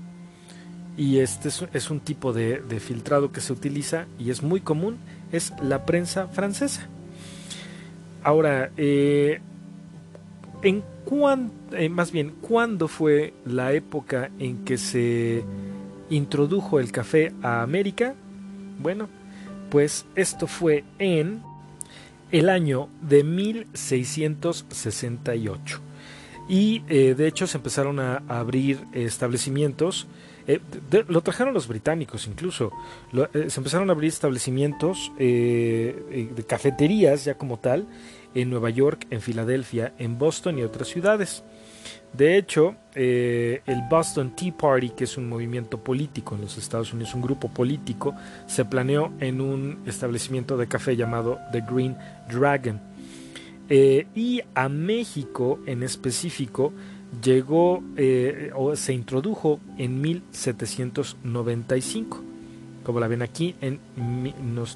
[0.95, 4.95] y este es, un tipo de, filtrado que se utiliza y es muy común,
[5.33, 6.87] es la prensa francesa.
[8.23, 9.41] Ahora, eh,
[10.63, 10.85] en
[11.73, 15.43] eh, más bien, ¿cuándo fue la época en que se
[16.09, 18.15] introdujo el café a América?
[18.79, 19.09] Bueno,
[19.69, 21.41] pues esto fue en
[22.31, 25.86] el año de 1668.
[26.47, 30.07] Y eh, de hecho se empezaron a, abrir establecimientos,
[30.47, 30.61] eh,
[31.07, 32.71] lo trajeron los británicos incluso,
[33.11, 37.85] se empezaron a abrir establecimientos de cafeterías ya como tal,
[38.33, 41.43] en Nueva York, en Filadelfia, en Boston y otras ciudades.
[42.13, 46.93] De hecho, eh, el Boston Tea Party, que es un movimiento político en los Estados
[46.93, 48.15] Unidos, un grupo político,
[48.47, 51.97] se planeó en un establecimiento de café llamado The Green
[52.29, 52.79] Dragon.
[53.69, 56.71] Eh, y a México en específico
[57.21, 62.23] llegó eh, o se introdujo en 1795,
[62.83, 63.79] como la ven aquí en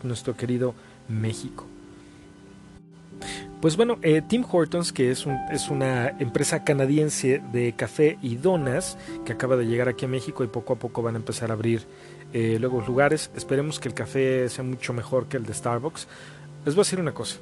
[0.03, 0.75] nuestro querido
[1.07, 1.65] México.
[3.61, 9.33] Pues bueno, eh, Tim Hortons, que es, una empresa canadiense de café y donas, que
[9.33, 11.85] acaba de llegar aquí a México y poco a poco van a empezar a abrir
[12.33, 13.29] eh, luego lugares.
[13.35, 16.07] Esperemos que el café sea mucho mejor que el de Starbucks.
[16.65, 17.37] Les voy a decir una cosa,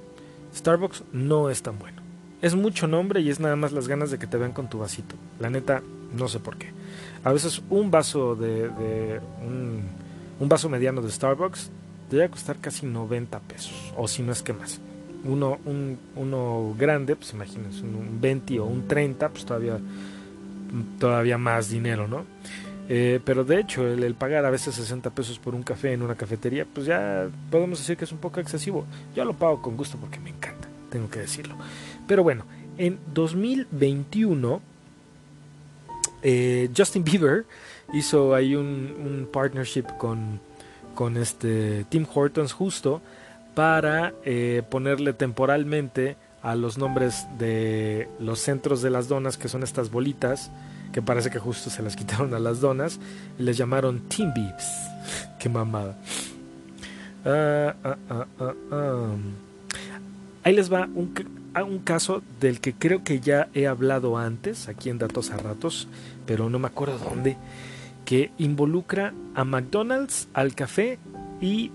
[0.55, 2.01] Starbucks no es tan bueno.
[2.41, 4.79] Es mucho nombre y es nada más las ganas de que te vean con tu
[4.79, 5.15] vasito.
[5.39, 5.81] La neta,
[6.15, 6.71] no sé por qué.
[7.23, 11.69] A veces un vaso de, un, vaso mediano de Starbucks
[12.09, 14.79] debe costar casi 90 pesos, o si no es que más
[15.25, 19.77] uno, un, uno grande, pues imagínense, un 20 o un 30, pues todavía,
[20.97, 22.25] todavía más dinero, ¿no?
[22.91, 26.15] Eh, pero de hecho, el, pagar a veces 60 pesos por un café en una
[26.15, 28.85] cafetería, pues ya podemos decir que es un poco excesivo.
[29.15, 31.55] Yo lo pago con gusto porque me encanta, tengo que decirlo.
[32.07, 32.45] Pero bueno,
[32.79, 34.61] en 2021,
[36.23, 37.45] eh, Justin Bieber
[37.93, 40.39] hizo ahí un, un partnership con,
[40.95, 43.01] con este Tim Hortons justo
[43.53, 49.63] para eh, ponerle temporalmente a los nombres de los centros de las donas, que son
[49.63, 50.51] estas bolitas,
[50.91, 52.99] que parece que justo se las quitaron a las donas,
[53.37, 54.65] y les llamaron Team Beeps.
[55.39, 55.97] Qué mamada.
[57.25, 58.25] Ah, ah,
[58.71, 59.15] ah,
[60.43, 61.13] Ahí les va un,
[61.55, 65.89] un caso del que creo que ya he hablado antes, aquí en Datos a Ratos,
[66.25, 67.35] pero no me acuerdo dónde,
[68.05, 70.97] que involucra a McDonald's, al café
[71.41, 71.71] y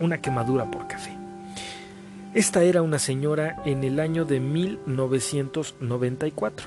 [0.00, 1.22] una quemadura por café.
[2.34, 6.66] Esta era una señora en el año de 1994.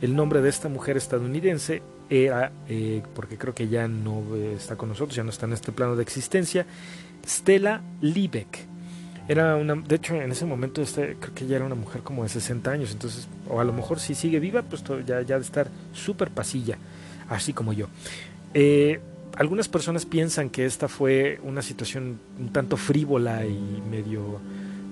[0.00, 4.88] El nombre de esta mujer estadounidense era, eh, porque creo que ya no está con
[4.88, 6.66] nosotros, ya no está en este plano de existencia,
[7.26, 8.66] Stella Liebeck.
[9.28, 12.24] Era una, de hecho, en ese momento este, creo que ya era una mujer como
[12.24, 15.44] de 60 años, entonces, o a lo mejor si sigue viva, pues ya, ya de
[15.44, 16.78] estar súper pasilla,
[17.28, 17.86] así como yo.
[18.54, 19.00] Eh,
[19.36, 24.40] algunas personas piensan que esta fue una situación un tanto frívola y medio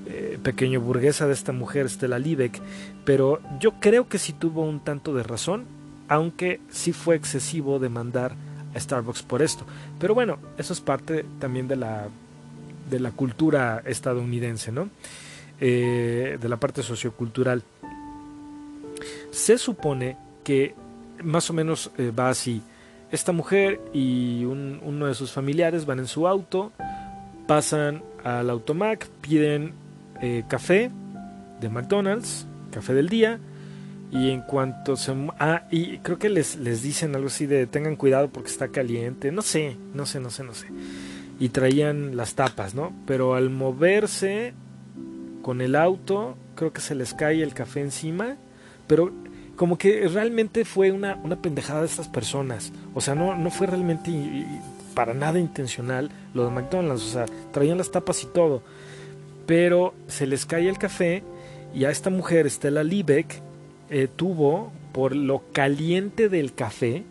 [0.09, 2.61] eh, pequeño burguesa de esta mujer, Stella Liebeck,
[3.05, 5.67] pero yo creo que sí tuvo un tanto de razón,
[6.09, 8.35] aunque sí fue excesivo demandar
[8.75, 9.67] a Starbucks por esto.
[9.99, 12.09] Pero bueno, eso es parte también de la
[12.89, 14.89] de la cultura estadounidense, ¿no?
[15.61, 17.63] Eh, de la parte sociocultural.
[19.31, 20.75] Se supone que
[21.23, 22.63] más o menos eh, va así.
[23.11, 26.73] Esta mujer y uno de sus familiares van en su auto,
[27.47, 29.73] pasan al automac, piden
[30.21, 30.91] eh, café
[31.61, 33.39] de McDonald's, café del día,
[34.11, 35.15] y en cuanto se...
[35.39, 39.33] Ah, y creo que les, les dicen algo así de tengan cuidado porque está caliente,
[39.33, 40.67] no sé, no sé, no sé, no sé
[41.41, 42.93] y traían las tapas, ¿no?
[43.07, 44.55] Pero al moverse
[45.43, 48.37] con el auto, creo que se les cae el café encima,
[48.87, 49.13] pero
[49.57, 52.73] como que realmente fue una, una pendejada de estas personas.
[52.95, 54.11] O sea, no, no fue realmente
[54.95, 57.05] para nada intencional lo de McDonald's.
[57.05, 58.63] O sea, traían las tapas y todo.
[59.49, 61.23] Pero se les cae el café
[61.75, 63.41] y a esta mujer, Stella Liebeck,
[63.89, 67.03] eh, tuvo, por lo caliente del café,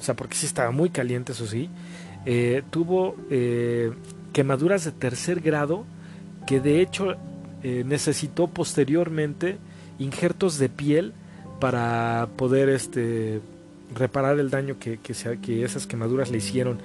[0.00, 1.68] o sea, porque sí estaba muy caliente, eso sí,
[2.24, 3.92] eh, tuvo eh,
[4.32, 5.84] quemaduras de tercer grado
[6.46, 7.16] que de hecho
[7.62, 9.58] necesitó posteriormente
[10.00, 11.12] injertos de piel
[11.60, 13.40] para poder este,
[13.94, 16.80] reparar el daño que, que, esas quemaduras le hicieron.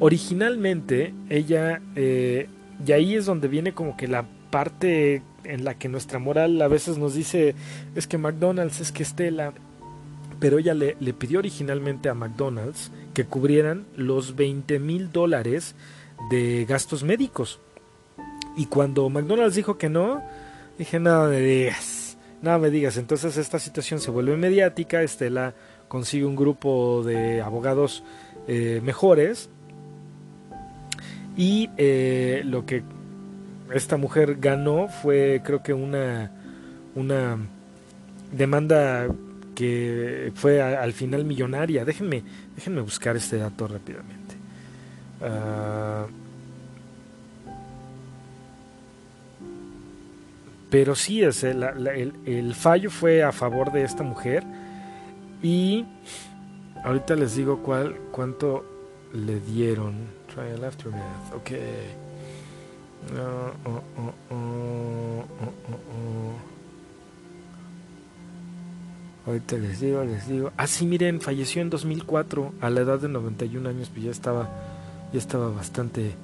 [0.00, 6.18] Originalmente ella, y ahí es donde viene como que la parte en la que nuestra
[6.18, 7.54] moral a veces nos dice
[7.94, 9.52] es que McDonald's, es que Estela,
[10.40, 15.74] pero ella le, pidió originalmente a McDonald's que cubrieran los 20 mil dólares
[16.30, 17.60] de gastos médicos.
[18.56, 20.22] Y cuando McDonald's dijo que no,
[20.78, 22.96] dije, nada me digas, nada me digas.
[22.96, 25.54] Entonces esta situación se vuelve mediática, Estela
[25.88, 28.04] consigue un grupo de abogados
[28.46, 29.48] eh, mejores
[31.36, 32.82] y eh, lo que
[33.72, 36.30] esta mujer ganó fue creo que una,
[36.94, 37.38] una
[38.32, 39.08] demanda
[39.54, 41.84] que fue al final millonaria.
[41.84, 42.22] Déjenme,
[42.54, 44.36] déjenme buscar este dato rápidamente.
[45.20, 46.06] Ah,
[50.70, 51.62] pero sí, es el,
[52.26, 54.44] el, fallo fue a favor de esta mujer
[55.42, 55.86] y
[56.84, 58.64] ahorita les digo cuál, cuánto
[59.12, 60.18] le dieron.
[60.32, 61.32] Trial aftermath.
[69.26, 70.52] Ahorita les digo, les digo.
[70.56, 74.48] Ah, sí, miren, falleció en 2004 a la edad de 91 años, pues ya estaba,
[75.12, 76.14] ya estaba bastante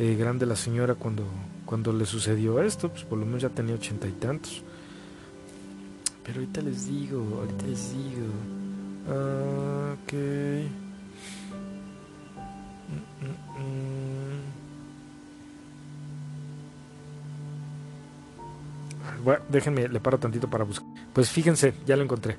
[0.00, 1.24] eh, grande la señora cuando,
[1.64, 4.64] cuando le sucedió esto, pues por lo menos ya tenía ochenta y tantos.
[6.24, 8.26] Pero ahorita les digo, ahorita les digo.
[9.08, 10.12] Ah, ok.
[12.88, 13.99] Mm, mm, mm.
[19.48, 20.86] Déjenme, le paro tantito para buscar.
[21.12, 22.36] Pues fíjense, ya lo encontré.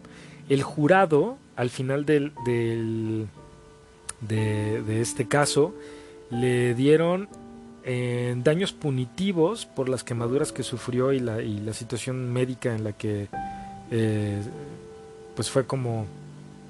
[0.50, 3.28] El jurado, al final del, del
[4.22, 5.74] de, este caso,
[6.30, 7.30] le dieron
[7.84, 12.84] eh, daños punitivos por las quemaduras que sufrió y la, y la situación médica en
[12.84, 13.28] la que
[13.92, 14.42] eh,
[15.36, 16.06] pues fue como,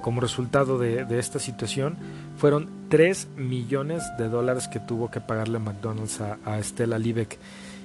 [0.01, 1.97] como resultado de, esta situación.
[2.37, 7.37] Fueron 3 millones de dólares que tuvo que pagarle McDonald's a, a Stella Liebeck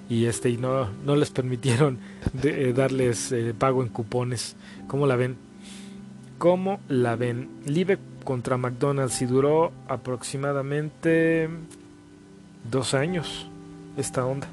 [0.08, 1.98] y este y no, no les permitieron
[2.32, 4.56] de, eh, darles eh, pago en cupones.
[4.86, 5.36] ¿Cómo la ven?
[6.38, 7.48] ¿Cómo la ven?
[7.66, 11.48] Live contra McDonald's y duró aproximadamente
[12.70, 13.46] dos años
[13.96, 14.48] esta onda.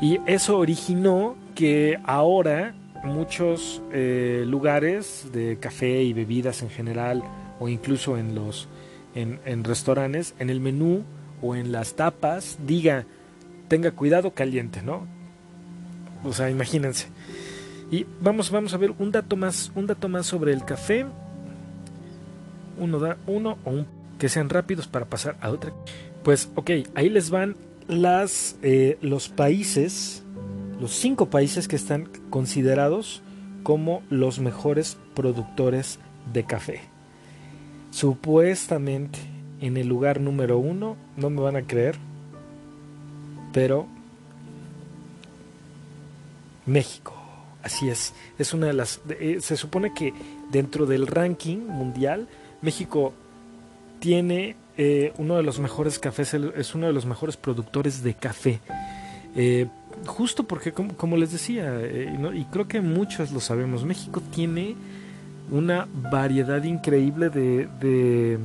[0.00, 2.74] Y eso originó que ahora
[3.04, 7.22] muchos eh, lugares de café y bebidas en general
[7.58, 8.68] o incluso en los
[9.14, 11.02] en, en restaurantes en el menú
[11.40, 13.04] o en las tapas diga
[13.72, 15.06] tenga cuidado caliente, ¿no?
[16.24, 17.06] O sea, imagínense.
[17.90, 21.06] Y vamos, vamos a ver un dato más, un dato más sobre el café.
[22.78, 23.86] Uno da uno o un
[24.18, 25.72] que sean rápidos para pasar a otra.
[26.22, 27.56] Pues, ok, ahí les van
[27.88, 30.22] las eh, los países,
[30.78, 33.22] los cinco países que están considerados
[33.62, 35.98] como los mejores productores
[36.30, 36.82] de café.
[37.90, 39.18] Supuestamente
[39.62, 41.96] en el lugar número uno, no me van a creer,
[43.52, 43.86] pero
[46.66, 47.14] México,
[47.62, 50.12] así es, es una de las, eh, se supone que
[50.50, 52.28] dentro del ranking mundial,
[52.60, 53.12] México
[53.98, 58.60] tiene eh, uno de los mejores cafés, es uno de los mejores productores de café.
[59.34, 59.66] Eh,
[60.06, 61.80] justo porque, como, les decía,
[62.34, 64.74] y creo que muchos lo sabemos, México tiene
[65.50, 68.38] una variedad increíble de, de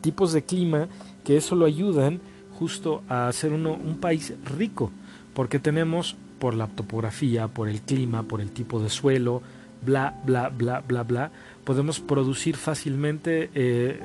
[0.00, 0.88] tipos de clima
[1.24, 2.20] que eso lo ayudan
[2.58, 4.90] justo a ser uno, un país rico,
[5.34, 9.42] porque tenemos por la topografía, por el clima, por el tipo de suelo,
[9.84, 11.30] bla, bla, bla, bla, bla,
[11.64, 13.98] podemos producir fácilmente eh,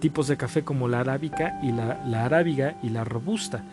[0.00, 3.64] tipos de café como la arábica y la, la arábiga y la robusta.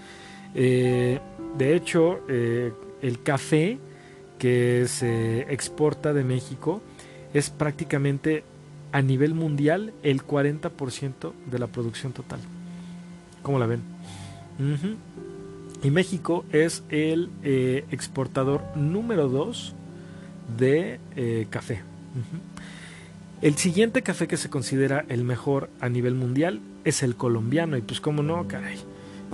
[0.54, 1.20] Eh,
[1.58, 3.78] de hecho, eh, el café
[4.40, 6.82] que se exporta de México
[7.34, 8.44] es prácticamente
[8.92, 12.40] a nivel mundial el 40% de la producción total.
[13.42, 13.95] ¿Cómo la ven?
[15.84, 19.76] Y México es el eh, exportador número 2
[20.58, 21.82] de eh, café.
[23.42, 27.78] El siguiente café que se considera el mejor a nivel mundial es el colombiano.
[27.78, 28.78] Y pues cómo no, caray.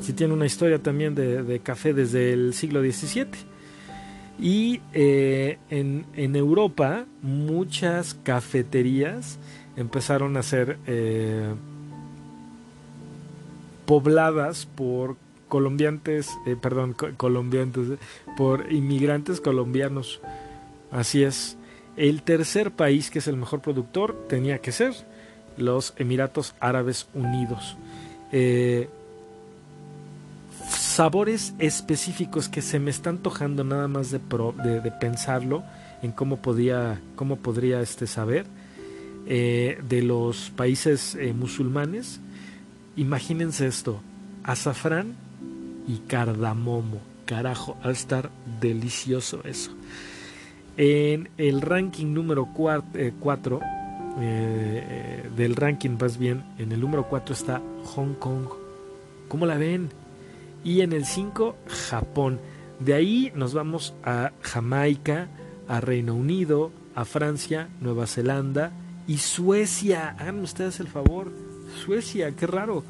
[0.02, 3.28] Si tiene una historia también de, café desde el siglo XVII.
[4.40, 9.38] Y eh, en, en, Europa muchas cafeterías
[9.78, 10.80] empezaron a ser
[13.92, 15.18] pobladas por
[15.50, 17.98] colombiantes, eh, perdón, colombiantes, eh,
[18.38, 20.22] por inmigrantes colombianos.
[20.92, 21.58] Así es.
[21.98, 24.94] El tercer país que es el mejor productor tenía que ser
[25.58, 27.76] los Emiratos Árabes Unidos.
[28.32, 28.88] Eh,
[30.70, 35.64] sabores específicos que se me están tojando nada más de, de, pensarlo
[36.02, 38.46] en cómo podía cómo podría este saber
[39.26, 42.22] de los países musulmanes
[42.96, 44.02] imagínense esto
[44.44, 45.16] azafrán
[45.88, 47.02] y cardamomo.
[47.26, 48.30] Carajo, va a estar
[48.60, 49.72] delicioso eso.
[50.78, 53.14] En el ranking número 4 eh,
[54.20, 57.62] eh, del ranking, más bien, en el número 4 está
[57.96, 58.48] Hong Kong.
[59.28, 59.90] ¿Cómo la ven?
[60.64, 61.56] Y en el 5,
[61.90, 62.40] Japón.
[62.80, 65.28] De ahí nos vamos a Jamaica,
[65.68, 68.72] a Reino Unido, a Francia, Nueva Zelanda
[69.08, 70.16] y Suecia.
[70.20, 71.32] Hagan ustedes el favor.
[71.86, 72.84] Suecia, qué raro.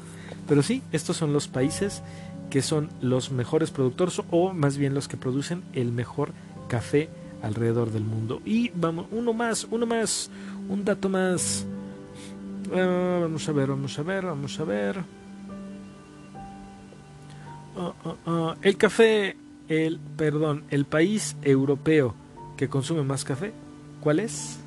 [0.48, 2.02] Pero sí, estos son los países
[2.50, 6.32] que son los mejores productores o más bien los que producen el mejor
[6.68, 7.08] café
[7.42, 8.42] alrededor del mundo.
[8.44, 10.30] Y vamos, uno más, uno más,
[10.68, 11.66] un dato más.
[12.74, 15.04] Ah, vamos a ver, vamos a ver, vamos a ver.
[17.76, 17.92] Ah,
[18.26, 19.36] ah, el café,
[19.68, 22.14] el, perdón, el país europeo
[22.56, 23.52] que consume más café,
[24.00, 24.61] ¿cuál es?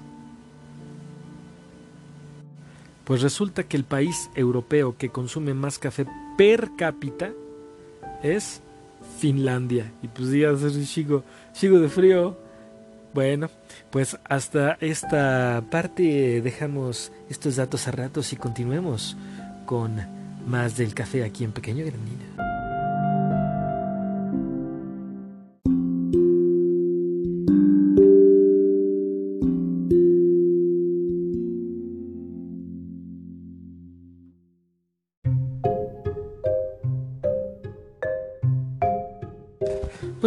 [3.05, 6.05] Pues resulta que el país europeo que consume más café
[6.37, 7.31] per cápita
[8.23, 8.61] es
[9.19, 9.91] Finlandia.
[10.01, 12.37] Y pues ya sigo, sigo de frío.
[13.13, 13.49] Bueno,
[13.91, 19.15] pues hasta esta parte dejamos estos datos a ratos y continuemos
[19.65, 19.95] con
[20.45, 22.44] más del café aquí en Pequeño Granina.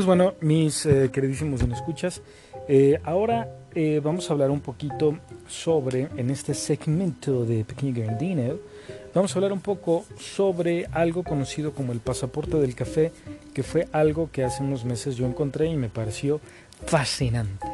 [0.09, 2.23] Bueno, mis eh, queridísimos escuchas,
[2.67, 8.55] eh, ahora eh, vamos a hablar un poquito sobre, en este segmento de Pequeño Grandino,
[9.15, 13.13] vamos a hablar un poco sobre algo conocido como el pasaporte del café,
[13.53, 16.41] que fue algo que hace unos meses yo encontré y me pareció
[16.87, 17.67] fascinante.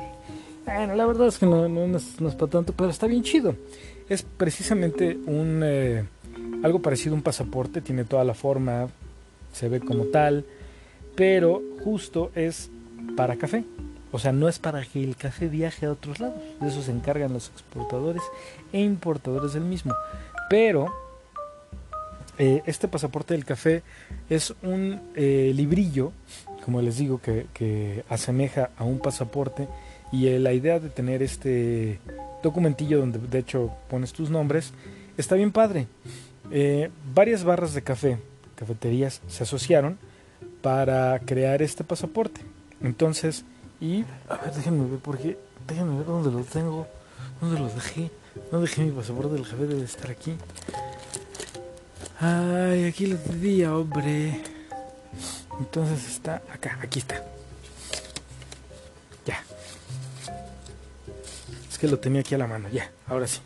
[0.64, 3.54] Bueno, la verdad es que no, no, es, para tanto, pero está bien chido.
[4.08, 5.62] Es precisamente un
[6.64, 8.88] algo parecido a un pasaporte, tiene toda la forma,
[9.52, 10.44] se ve como tal
[11.14, 12.70] pero justo es
[13.16, 13.64] para café.
[14.12, 16.40] O sea, no es para que el café viaje a otros lados.
[16.60, 18.22] De eso se encargan los exportadores
[18.72, 19.92] e importadores del mismo.
[20.48, 20.92] Pero
[22.38, 23.82] eh, este pasaporte del café
[24.30, 26.12] es un eh, librillo,
[26.64, 29.68] como les digo, que, asemeja a un pasaporte.
[30.12, 31.98] Y eh, la idea de tener este
[32.42, 34.72] documentillo donde de hecho pones tus nombres
[35.16, 35.86] está bien padre.
[37.14, 38.18] varias barras de café,
[38.54, 39.98] cafeterías, se asociaron
[40.64, 42.40] para crear este pasaporte.
[42.80, 43.44] Entonces,
[43.82, 45.36] y a ver, déjenme ver porque
[45.68, 46.88] déjenme ver dónde lo tengo,
[47.38, 48.10] dónde lo dejé.
[48.50, 50.34] No dejé mi pasaporte del jefe, debe estar aquí.
[52.18, 54.40] Ay, aquí lo tenía, hombre.
[55.60, 57.22] Entonces está acá, aquí está.
[59.26, 59.44] Ya.
[61.70, 63.40] Es que lo tenía aquí a la mano, ya, ahora sí.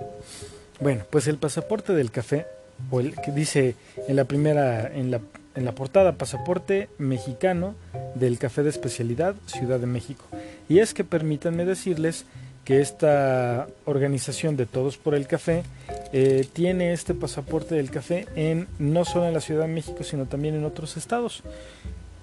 [0.79, 2.47] Bueno, pues el pasaporte del café,
[2.93, 3.75] o el que dice
[4.07, 5.21] en la primera, en la
[5.59, 7.75] en la portada, pasaporte mexicano
[8.15, 10.25] del café de especialidad Ciudad de México.
[10.69, 12.27] Y es que permítanme decirles
[12.65, 15.65] que esta organización de Todos por el Café
[16.13, 20.27] eh, tiene este pasaporte del café en no solo en la Ciudad de México, sino
[20.27, 21.43] también en otros estados.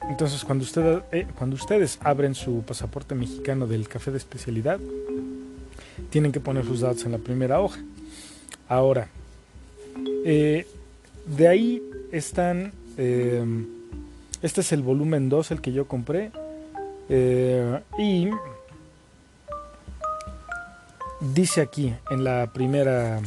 [0.09, 4.79] Entonces, cuando, usted, eh, cuando ustedes abren su pasaporte mexicano del café de especialidad,
[6.09, 7.81] tienen que poner sus datos en la primera hoja.
[8.69, 9.09] Ahora,
[10.23, 10.67] eh,
[11.25, 11.81] de ahí
[12.11, 16.31] están, este es el volumen 2, el que yo compré,
[17.97, 18.29] y
[21.33, 23.21] dice aquí en la primera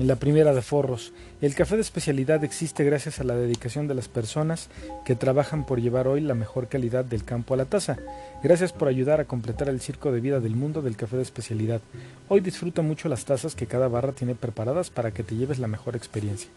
[0.00, 1.12] en la primera de forros,
[1.42, 4.70] el café de especialidad existe gracias a la dedicación de las personas
[5.04, 7.98] que trabajan por llevar hoy la mejor calidad del campo a la taza.
[8.42, 11.82] Gracias por ayudar a completar el circo de vida del mundo del café de especialidad.
[12.28, 15.68] Hoy disfruta mucho las tazas que cada barra tiene preparadas para que te lleves la
[15.68, 16.48] mejor experiencia.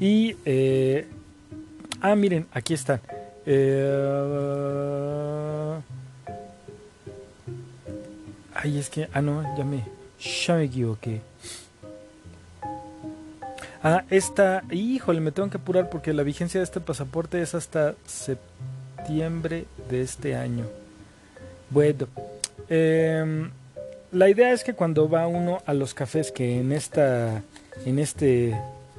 [0.00, 1.06] Y, eh,
[2.00, 3.00] ah, miren, aquí están.
[3.46, 4.82] Eh,
[8.62, 9.08] Ay, es que.
[9.12, 9.82] Ah, no, ya me.
[10.46, 11.20] Ya me equivoqué.
[13.82, 14.62] Ah, esta.
[14.70, 20.02] Híjole, me tengo que apurar porque la vigencia de este pasaporte es hasta septiembre de
[20.02, 20.66] este año.
[21.70, 22.06] Bueno.
[22.68, 23.50] Em,
[24.12, 27.42] la idea es que cuando va uno a los cafés que en esta.
[27.84, 28.50] En este.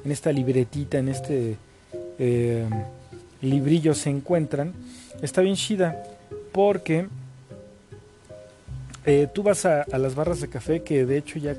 [0.04, 1.56] En esta libretita, en este.
[2.18, 2.70] Em,
[3.40, 4.72] librillo se encuentran.
[5.22, 6.02] Está bien chida.
[6.52, 7.06] Porque
[9.06, 11.56] eh, tú vas a, las barras de café, que de hecho ya,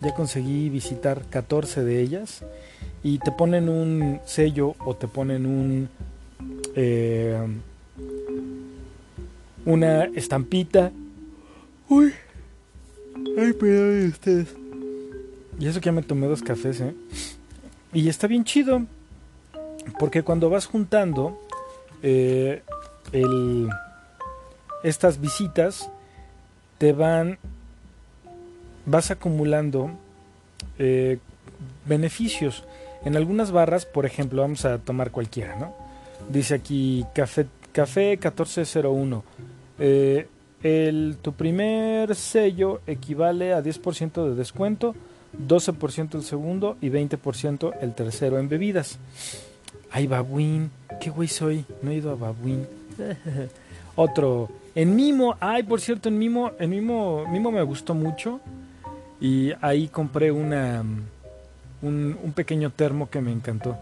[0.00, 2.42] ya conseguí visitar 14 de ellas,
[3.04, 5.88] y te ponen un sello o te ponen un...
[6.74, 7.36] Eh,
[9.64, 10.90] una estampita.
[11.88, 12.12] Uy.
[13.38, 14.48] Ay, perdón ustedes.
[15.58, 16.94] Y eso que ya me tomé dos cafés, ¿eh?
[17.92, 18.86] Y está bien chido.
[19.98, 21.38] Porque cuando vas juntando
[22.02, 22.62] eh,
[24.82, 25.90] estas visitas,
[26.78, 27.38] te van,
[28.86, 29.90] vas acumulando
[30.78, 31.18] eh,
[31.86, 32.64] beneficios.
[33.04, 35.74] En algunas barras, por ejemplo, vamos a tomar cualquiera, ¿no?
[36.28, 39.24] Dice aquí café, café 1401.
[39.78, 40.28] Eh,
[40.62, 44.94] el, tu primer sello equivale a 10% de descuento,
[45.48, 48.98] 12% el segundo y 20% el tercero en bebidas.
[49.92, 50.70] Ay, Babuín,
[51.00, 52.66] qué güey soy, no he ido a Babuín.
[53.94, 58.40] Otro, en Mimo, ay, por cierto, en Mimo, en Mimo, Mimo me gustó mucho.
[59.20, 60.82] Y ahí compré una,
[61.82, 63.76] un, pequeño termo que me encantó.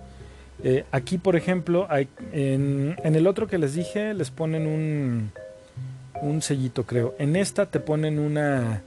[0.63, 5.31] Eh, aquí, por ejemplo, hay, en, el otro que les dije, les ponen un,
[6.21, 7.15] un sellito, creo.
[7.19, 8.83] En esta te ponen una,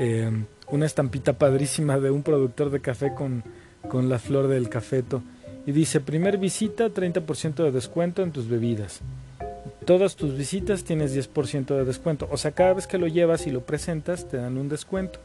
[0.00, 0.30] eh,
[0.68, 3.44] una estampita padrísima de un productor de café con,
[3.88, 5.22] con la flor del cafeto.
[5.66, 9.00] Y dice, primer visita, 30% de descuento en tus bebidas
[9.84, 12.28] todas tus visitas tienes 10% de descuento.
[12.30, 15.18] O sea, cada vez que lo llevas y lo presentas, te dan un descuento.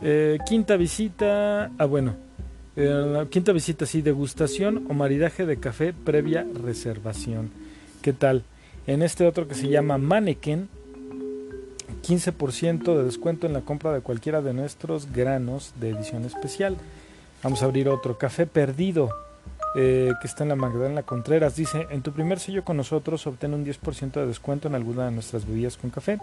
[0.00, 2.14] Eh, quinta visita, ah bueno,
[2.76, 7.50] eh, quinta visita sí, degustación o maridaje de café previa reservación.
[8.02, 8.44] ¿Qué tal?
[8.86, 10.68] En este otro que se llama Mannequin,
[12.06, 16.76] 15% de descuento en la compra de cualquiera de nuestros granos de edición especial.
[17.42, 19.10] Vamos a abrir otro, café perdido,
[19.74, 21.56] eh, que está en la Magdalena Contreras.
[21.56, 25.12] Dice, en tu primer sello con nosotros obtén un 10% de descuento en alguna de
[25.12, 26.18] nuestras bebidas con café.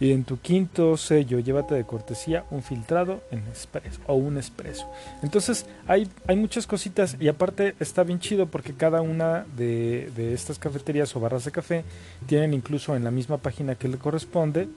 [0.00, 4.86] Y en tu quinto sello, llévate de cortesía un filtrado en expreso o un expreso.
[5.22, 10.34] Entonces, hay, hay muchas cositas y aparte está bien chido porque cada una de, de
[10.34, 11.84] estas cafeterías o barras de café
[12.26, 14.68] tienen incluso en la misma página que le corresponde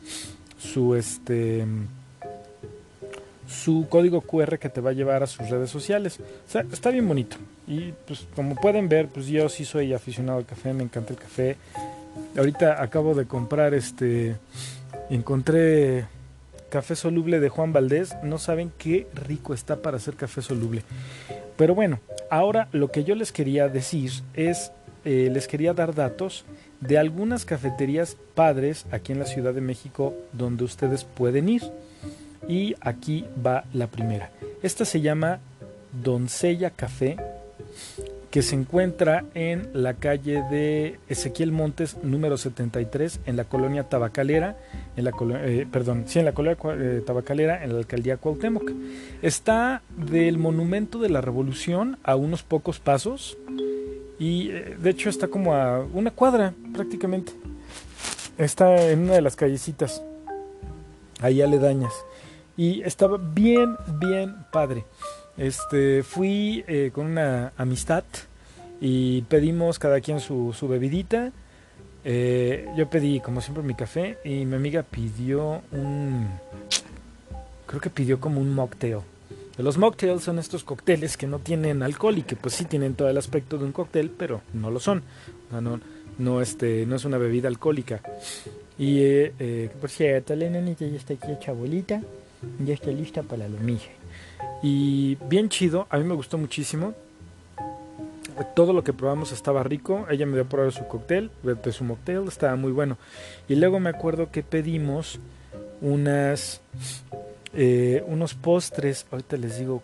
[0.57, 1.65] su este
[3.49, 6.19] su código QR que te va a llevar a sus redes sociales.
[6.19, 7.37] O sea, está bien bonito.
[7.67, 11.19] Y pues como pueden ver, pues yo sí soy aficionado al café, me encanta el
[11.19, 11.57] café.
[12.37, 14.35] Ahorita acabo de comprar este
[15.09, 16.05] encontré
[16.69, 18.15] café soluble de Juan Valdés.
[18.23, 20.83] No saben qué rico está para hacer café soluble.
[21.57, 24.71] Pero bueno, ahora lo que yo les quería decir es,
[25.05, 26.45] eh, les quería dar datos
[26.81, 31.63] de algunas cafeterías padres aquí en la Ciudad de México donde ustedes pueden ir.
[32.47, 34.31] Y aquí va la primera.
[34.61, 35.39] Esta se llama
[35.91, 37.17] Doncella Café,
[38.31, 44.55] que se encuentra en la calle de Ezequiel Montes número 73 en la colonia Tabacalera,
[44.95, 45.11] en la
[45.43, 48.71] eh, perdón, sí, en la colonia eh, Tabacalera en la alcaldía Cuauhtémoc.
[49.21, 53.37] Está del Monumento de la Revolución a unos pocos pasos
[54.19, 57.31] y eh, de hecho está como a una cuadra prácticamente.
[58.37, 60.03] Está en una de las callecitas
[61.19, 61.93] ahí aledañas
[62.59, 64.83] y estaba bien, bien padre.
[65.37, 68.03] Este, fui eh, con una amistad
[68.81, 71.31] y pedimos cada quien su, su bebidita.
[72.03, 76.27] Eh, yo pedí, como siempre, mi café y mi amiga pidió un...
[77.65, 78.99] Creo que pidió como un mocktail.
[79.57, 83.07] Los mocktails son estos cócteles que no tienen alcohol y que pues sí tienen todo
[83.09, 85.03] el aspecto de un cóctel, pero no lo son.
[85.49, 85.79] no,
[86.17, 88.01] no, este, no es una bebida alcohólica.
[88.77, 92.01] Y eh, eh, por cierto, la ya está aquí hecha bolita,
[92.65, 93.89] ya está lista para la lomilla.
[94.61, 96.93] Y bien chido, a mí me gustó muchísimo.
[98.55, 100.05] Todo lo que probamos estaba rico.
[100.09, 102.97] Ella me dio a probar su cóctel, de su mocktail, estaba muy bueno.
[103.47, 105.19] Y luego me acuerdo que pedimos
[105.81, 106.61] unas
[107.53, 109.05] eh, unos postres.
[109.11, 109.83] Ahorita les digo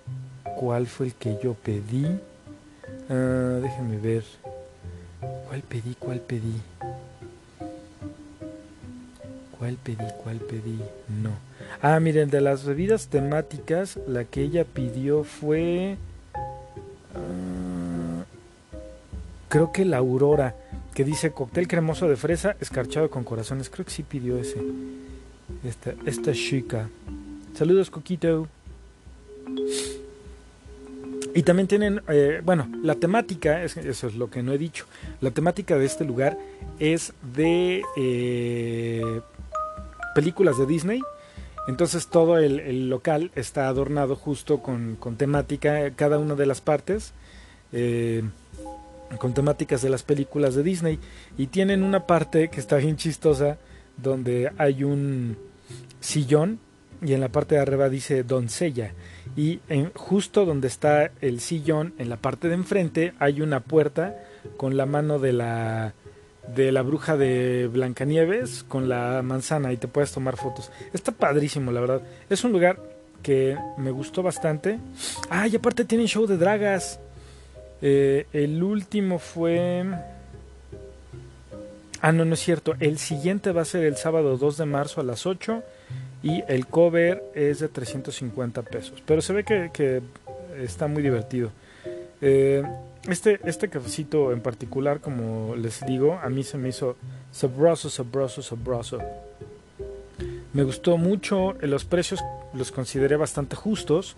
[0.58, 2.08] cuál fue el que yo pedí.
[3.10, 4.24] Ah, déjenme ver.
[5.48, 5.96] ¿Cuál pedí?
[6.00, 6.62] ¿Cuál pedí?
[9.58, 10.06] ¿Cuál pedí?
[10.24, 10.80] ¿Cuál pedí?
[11.22, 11.32] No.
[11.82, 15.98] Ah, miren, de las bebidas temáticas, la que ella pidió fue...
[17.14, 18.24] Ah,
[19.48, 20.56] creo que la Aurora,
[20.94, 23.70] que dice cóctel cremoso de fresa escarchado con corazones.
[23.70, 24.62] Creo que sí pidió ese.
[25.64, 26.90] Esta, esta chica.
[27.54, 28.48] Saludos, Coquito.
[31.34, 34.86] Y también tienen, eh, bueno, la temática, eso es lo que no he dicho,
[35.20, 36.38] la temática de este lugar
[36.80, 39.22] es de eh,
[40.16, 41.02] películas de Disney.
[41.68, 47.14] Entonces todo el, local está adornado justo con, temática, cada una de las partes,
[47.72, 48.24] eh,
[49.20, 51.00] con temáticas de las películas de Disney.
[51.38, 53.58] Y tienen una parte que está bien chistosa,
[53.98, 55.38] donde hay un
[56.00, 56.60] sillón
[57.02, 58.94] y en la parte de arriba dice doncella
[59.36, 64.16] y en, justo donde está el sillón en la parte de enfrente hay una puerta
[64.58, 65.94] con la mano de la
[66.54, 70.72] de la bruja de Blancanieves con la manzana y te puedes tomar fotos.
[70.94, 72.02] Está padrísimo, la verdad.
[72.30, 72.78] Es un lugar
[73.24, 74.80] que me gustó bastante.
[75.30, 77.00] Ah, y aparte tienen show de dragas.
[77.82, 79.84] Eh, el último fue...
[82.02, 82.76] Ah, no, no es cierto.
[82.80, 85.64] El siguiente va a ser el sábado 2 de marzo a las 8
[86.22, 89.02] y el cover es de 350 pesos.
[89.06, 90.02] Pero se ve que,
[90.62, 91.50] está muy divertido.
[92.22, 92.64] Eh,
[93.08, 96.96] este, este cafecito en particular, como les digo, a mí se me hizo
[97.32, 99.00] sabroso, sabroso, sabroso.
[100.54, 102.22] Me gustó mucho, eh, los precios
[102.54, 104.16] los consideré bastante justos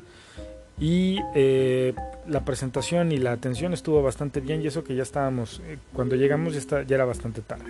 [0.79, 1.95] y eh,
[2.27, 5.61] la presentación y la atención estuvo bastante bien y eso que ya estábamos,
[5.93, 7.65] cuando llegamos ya, está, ya era bastante tarde.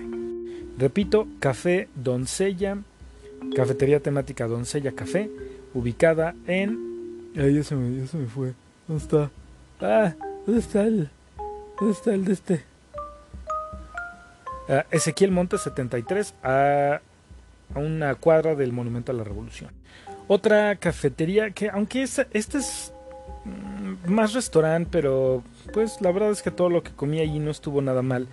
[0.78, 2.78] Repito, Café Doncella
[3.56, 5.30] Cafetería temática Doncella Café,
[5.74, 7.32] ubicada en...
[7.36, 8.54] Ay, ya se me, ya se me fue.
[8.88, 9.32] ¿Dónde está?
[9.80, 10.14] Ah,
[10.48, 11.10] ¿dónde está el...
[11.80, 12.64] ¿Dónde está el de este?
[14.68, 17.02] Uh, Ezequiel Montes 73 a,
[17.76, 19.70] a una cuadra del Monumento a la Revolución.
[20.28, 22.92] Otra cafetería que, aunque esta, este es
[23.46, 25.44] mm, más restaurante, pero
[25.74, 28.28] pues la verdad es que todo lo que comí allí no estuvo nada mal.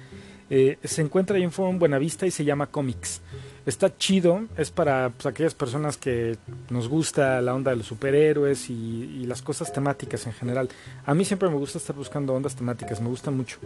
[0.51, 3.21] Eh, se encuentra ahí en Forum Buenavista y se llama Comics
[3.67, 6.37] está chido, es para pues, aquellas personas que
[6.71, 10.69] nos gusta la onda de los superhéroes y, las cosas temáticas en general.
[11.07, 13.57] A mí siempre me gusta estar buscando ondas temáticas, me gusta mucho.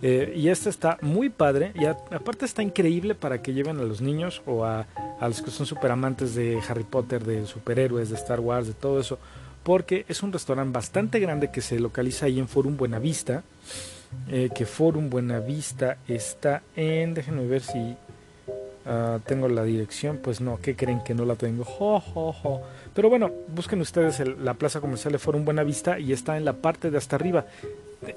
[0.00, 4.00] Eh, y este está muy padre y aparte está increíble para que lleven a los
[4.00, 4.86] niños o a,
[5.20, 9.00] los que son super amantes de Harry Potter, de superhéroes, de Star Wars, de todo
[9.00, 9.18] eso,
[9.64, 13.42] porque es un restaurante bastante grande que se localiza ahí en Forum Buenavista.
[14.28, 17.96] Eh, que Forum Buenavista está en, déjenme ver si
[18.84, 21.64] Ah, tengo la dirección, pues no, ¿qué creen que no la tengo?
[22.94, 26.54] Pero bueno, busquen ustedes la plaza comercial de Forum Buena Vista y está en la
[26.54, 27.46] parte de hasta arriba.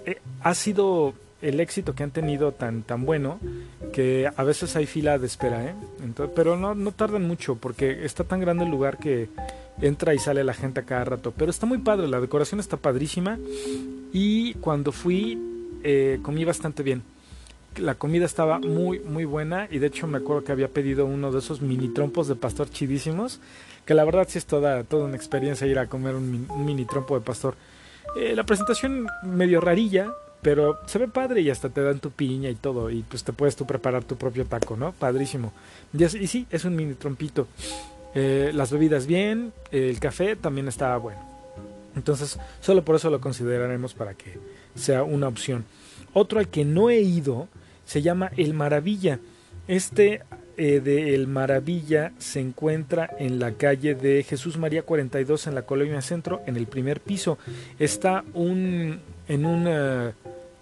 [0.06, 3.40] Eh, ha sido el éxito que han tenido tan tan bueno
[3.94, 5.76] que a veces hay fila de espera, ¿eh?
[6.36, 9.30] pero no, no tardan mucho porque está tan grande el lugar que
[9.80, 11.32] entra y sale la gente a cada rato.
[11.38, 13.38] Pero está muy padre, la decoración está padrísima
[14.12, 15.38] y cuando fui
[15.84, 17.04] eh, comí bastante bien
[17.78, 21.32] la comida estaba muy, muy buena y de hecho me acuerdo que había pedido uno
[21.32, 23.40] de esos mini trompos de pastor chidísimos,
[23.86, 27.18] que la verdad sí es toda, toda una experiencia ir a comer un, mini trompo
[27.18, 27.56] de pastor.
[28.18, 30.12] Eh, la presentación medio rarilla,
[30.42, 33.34] pero se ve padre y hasta te dan tu piña y todo y pues te
[33.34, 34.92] puedes tú preparar tu propio taco, ¿no?
[34.94, 35.54] Padrísimo.
[35.94, 37.48] Y, y sí, es un mini trompito.
[38.14, 41.20] Eh, las bebidas bien, el café también estaba bueno.
[41.96, 44.38] Entonces, solo por eso lo consideraremos para que
[44.76, 45.66] sea una opción.
[46.14, 47.48] Otro al que no he ido
[47.86, 49.20] se llama El Maravilla.
[49.68, 50.22] Este
[50.58, 55.64] eh, de El Maravilla se encuentra en la calle de Jesús María 42 en la
[55.64, 57.38] Colonia Centro, en el primer piso.
[57.80, 60.14] Está un, en un eh,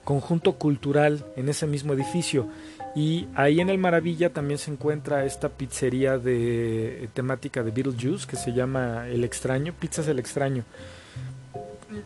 [0.04, 2.48] conjunto cultural en ese mismo edificio.
[2.96, 8.28] Y ahí en el Maravilla también se encuentra esta pizzería de eh, temática de Beetlejuice
[8.28, 10.64] que se llama El Extraño, Pizzas El Extraño.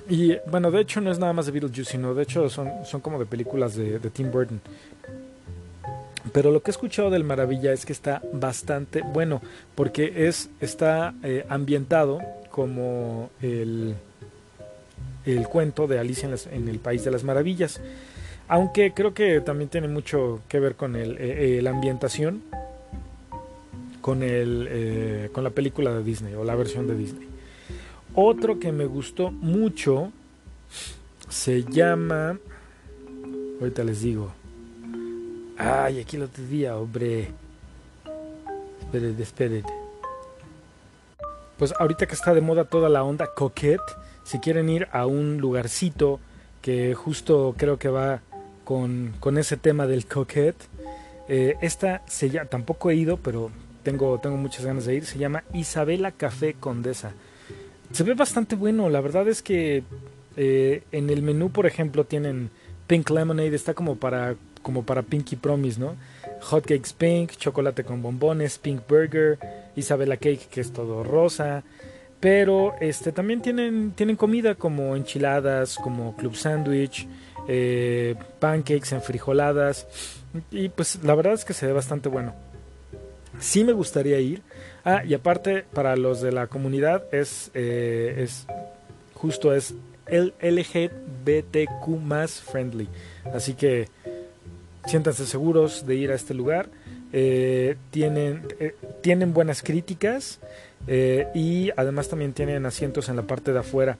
[0.09, 3.01] Y bueno, de hecho no es nada más de Beetlejuice, sino de hecho son, son
[3.01, 4.61] como de películas de, de Tim Burton.
[6.33, 9.41] Pero lo que he escuchado del Maravilla es que está bastante bueno,
[9.75, 12.19] porque es, está eh, ambientado
[12.49, 13.95] como el,
[15.25, 17.79] el cuento de Alicia en, el País de las Maravillas.
[18.47, 22.43] Aunque creo que también tiene mucho que ver con el, eh, eh, la ambientación,
[24.01, 27.27] con, el, eh, con la película de Disney o la versión de Disney.
[28.19, 30.11] Otro que me gustó mucho
[31.29, 32.39] se llama...
[33.59, 34.31] Ahorita les digo.
[35.55, 37.27] Ay, aquí lo tenía, hombre.
[38.79, 39.63] Esperen, esperen.
[41.59, 43.83] Pues ahorita que está de moda toda la onda coquette,
[44.23, 46.19] si quieren ir a un lugarcito
[46.63, 48.21] que justo creo que va
[48.63, 50.67] con, con ese tema del coquette,
[51.29, 53.51] eh, esta se llama, tampoco he ido, pero
[53.83, 57.13] tengo, tengo muchas ganas de ir, se llama Isabela Café Condesa.
[57.91, 59.83] Se ve bastante bueno, la verdad es que
[60.35, 62.49] eh, en el menú, por ejemplo, tienen
[62.85, 65.95] Pink Lemonade, está como para, como para Pinky Promise, ¿no?
[66.41, 69.39] Hot Cakes Pink, chocolate con bombones, Pink Burger,
[69.75, 71.63] Isabela Cake, que es todo rosa.
[72.19, 77.07] Pero este también tienen, tienen comida como enchiladas, como club sandwich,
[77.47, 79.87] eh, pancakes enfrijoladas.
[80.51, 82.33] Y pues la verdad es que se ve bastante bueno.
[83.39, 84.41] Sí me gustaría ir.
[84.89, 88.47] Ah, y aparte, para los de la comunidad, es, eh, es
[89.15, 89.73] justo es
[90.05, 92.87] el LGBTQ más friendly.
[93.33, 93.89] Así que
[94.85, 96.69] siéntanse seguros de ir a este lugar.
[97.11, 100.39] Eh, tienen, eh, tienen buenas críticas
[101.33, 103.97] y además también tienen asientos en la parte de afuera.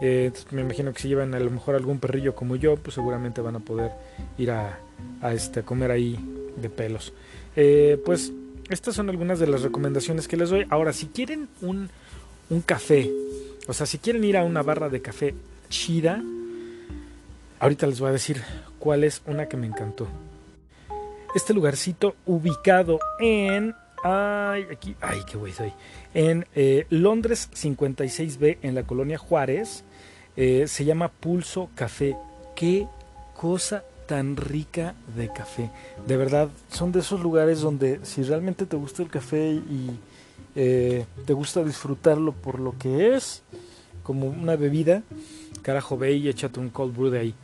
[0.00, 3.56] Me imagino que si llevan a lo mejor algún perrillo como yo, pues seguramente van
[3.56, 3.90] a poder
[4.38, 4.78] ir a,
[5.22, 6.16] a este, comer ahí
[6.56, 7.12] de pelos.
[8.04, 8.32] Pues
[8.70, 10.66] estas son algunas de las recomendaciones que les doy.
[10.70, 11.90] Ahora, si quieren un,
[12.48, 13.10] un café,
[13.66, 15.34] o sea, si quieren ir a una barra de café
[15.68, 16.22] chida,
[17.58, 18.42] ahorita les voy a decir
[18.78, 20.08] cuál es una que me encantó.
[21.34, 23.74] Este lugarcito ubicado en.
[24.02, 24.96] Ay, aquí.
[25.00, 25.72] Ay, qué güey soy.
[26.14, 29.84] En eh, Londres 56B, en la colonia Juárez.
[30.36, 32.16] eh, se llama Pulso Café.
[32.56, 32.86] Qué
[33.36, 35.70] cosa tan rica de café.
[36.08, 40.00] De verdad, son de esos lugares donde si realmente te gusta el café y
[40.56, 43.44] eh, te gusta disfrutarlo por lo que es,
[44.02, 45.04] como una bebida,
[45.62, 47.34] carajo, ve y échate un cold brew de ahí.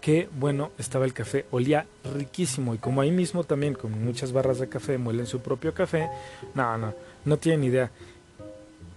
[0.00, 4.58] Qué bueno estaba el café, olía riquísimo y como ahí mismo también con muchas barras
[4.58, 6.08] de café muelen su propio café,
[6.56, 6.92] no, no,
[7.24, 7.92] no tienen idea.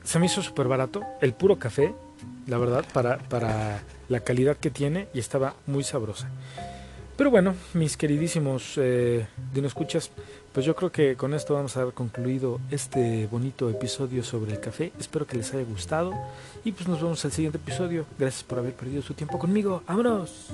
[0.04, 1.94] Se me hizo súper barato, el puro café,
[2.48, 6.28] la verdad, para, para la calidad que tiene y estaba muy sabrosa.
[7.20, 10.10] Pero bueno, mis queridísimos eh, Dino Escuchas,
[10.54, 14.62] pues yo creo que con esto vamos a haber concluido este bonito episodio sobre el
[14.62, 14.94] café.
[14.98, 16.14] Espero que les haya gustado
[16.64, 18.06] y pues nos vemos al siguiente episodio.
[18.18, 19.84] Gracias por haber perdido su tiempo conmigo.
[19.86, 20.54] ¡Vámonos!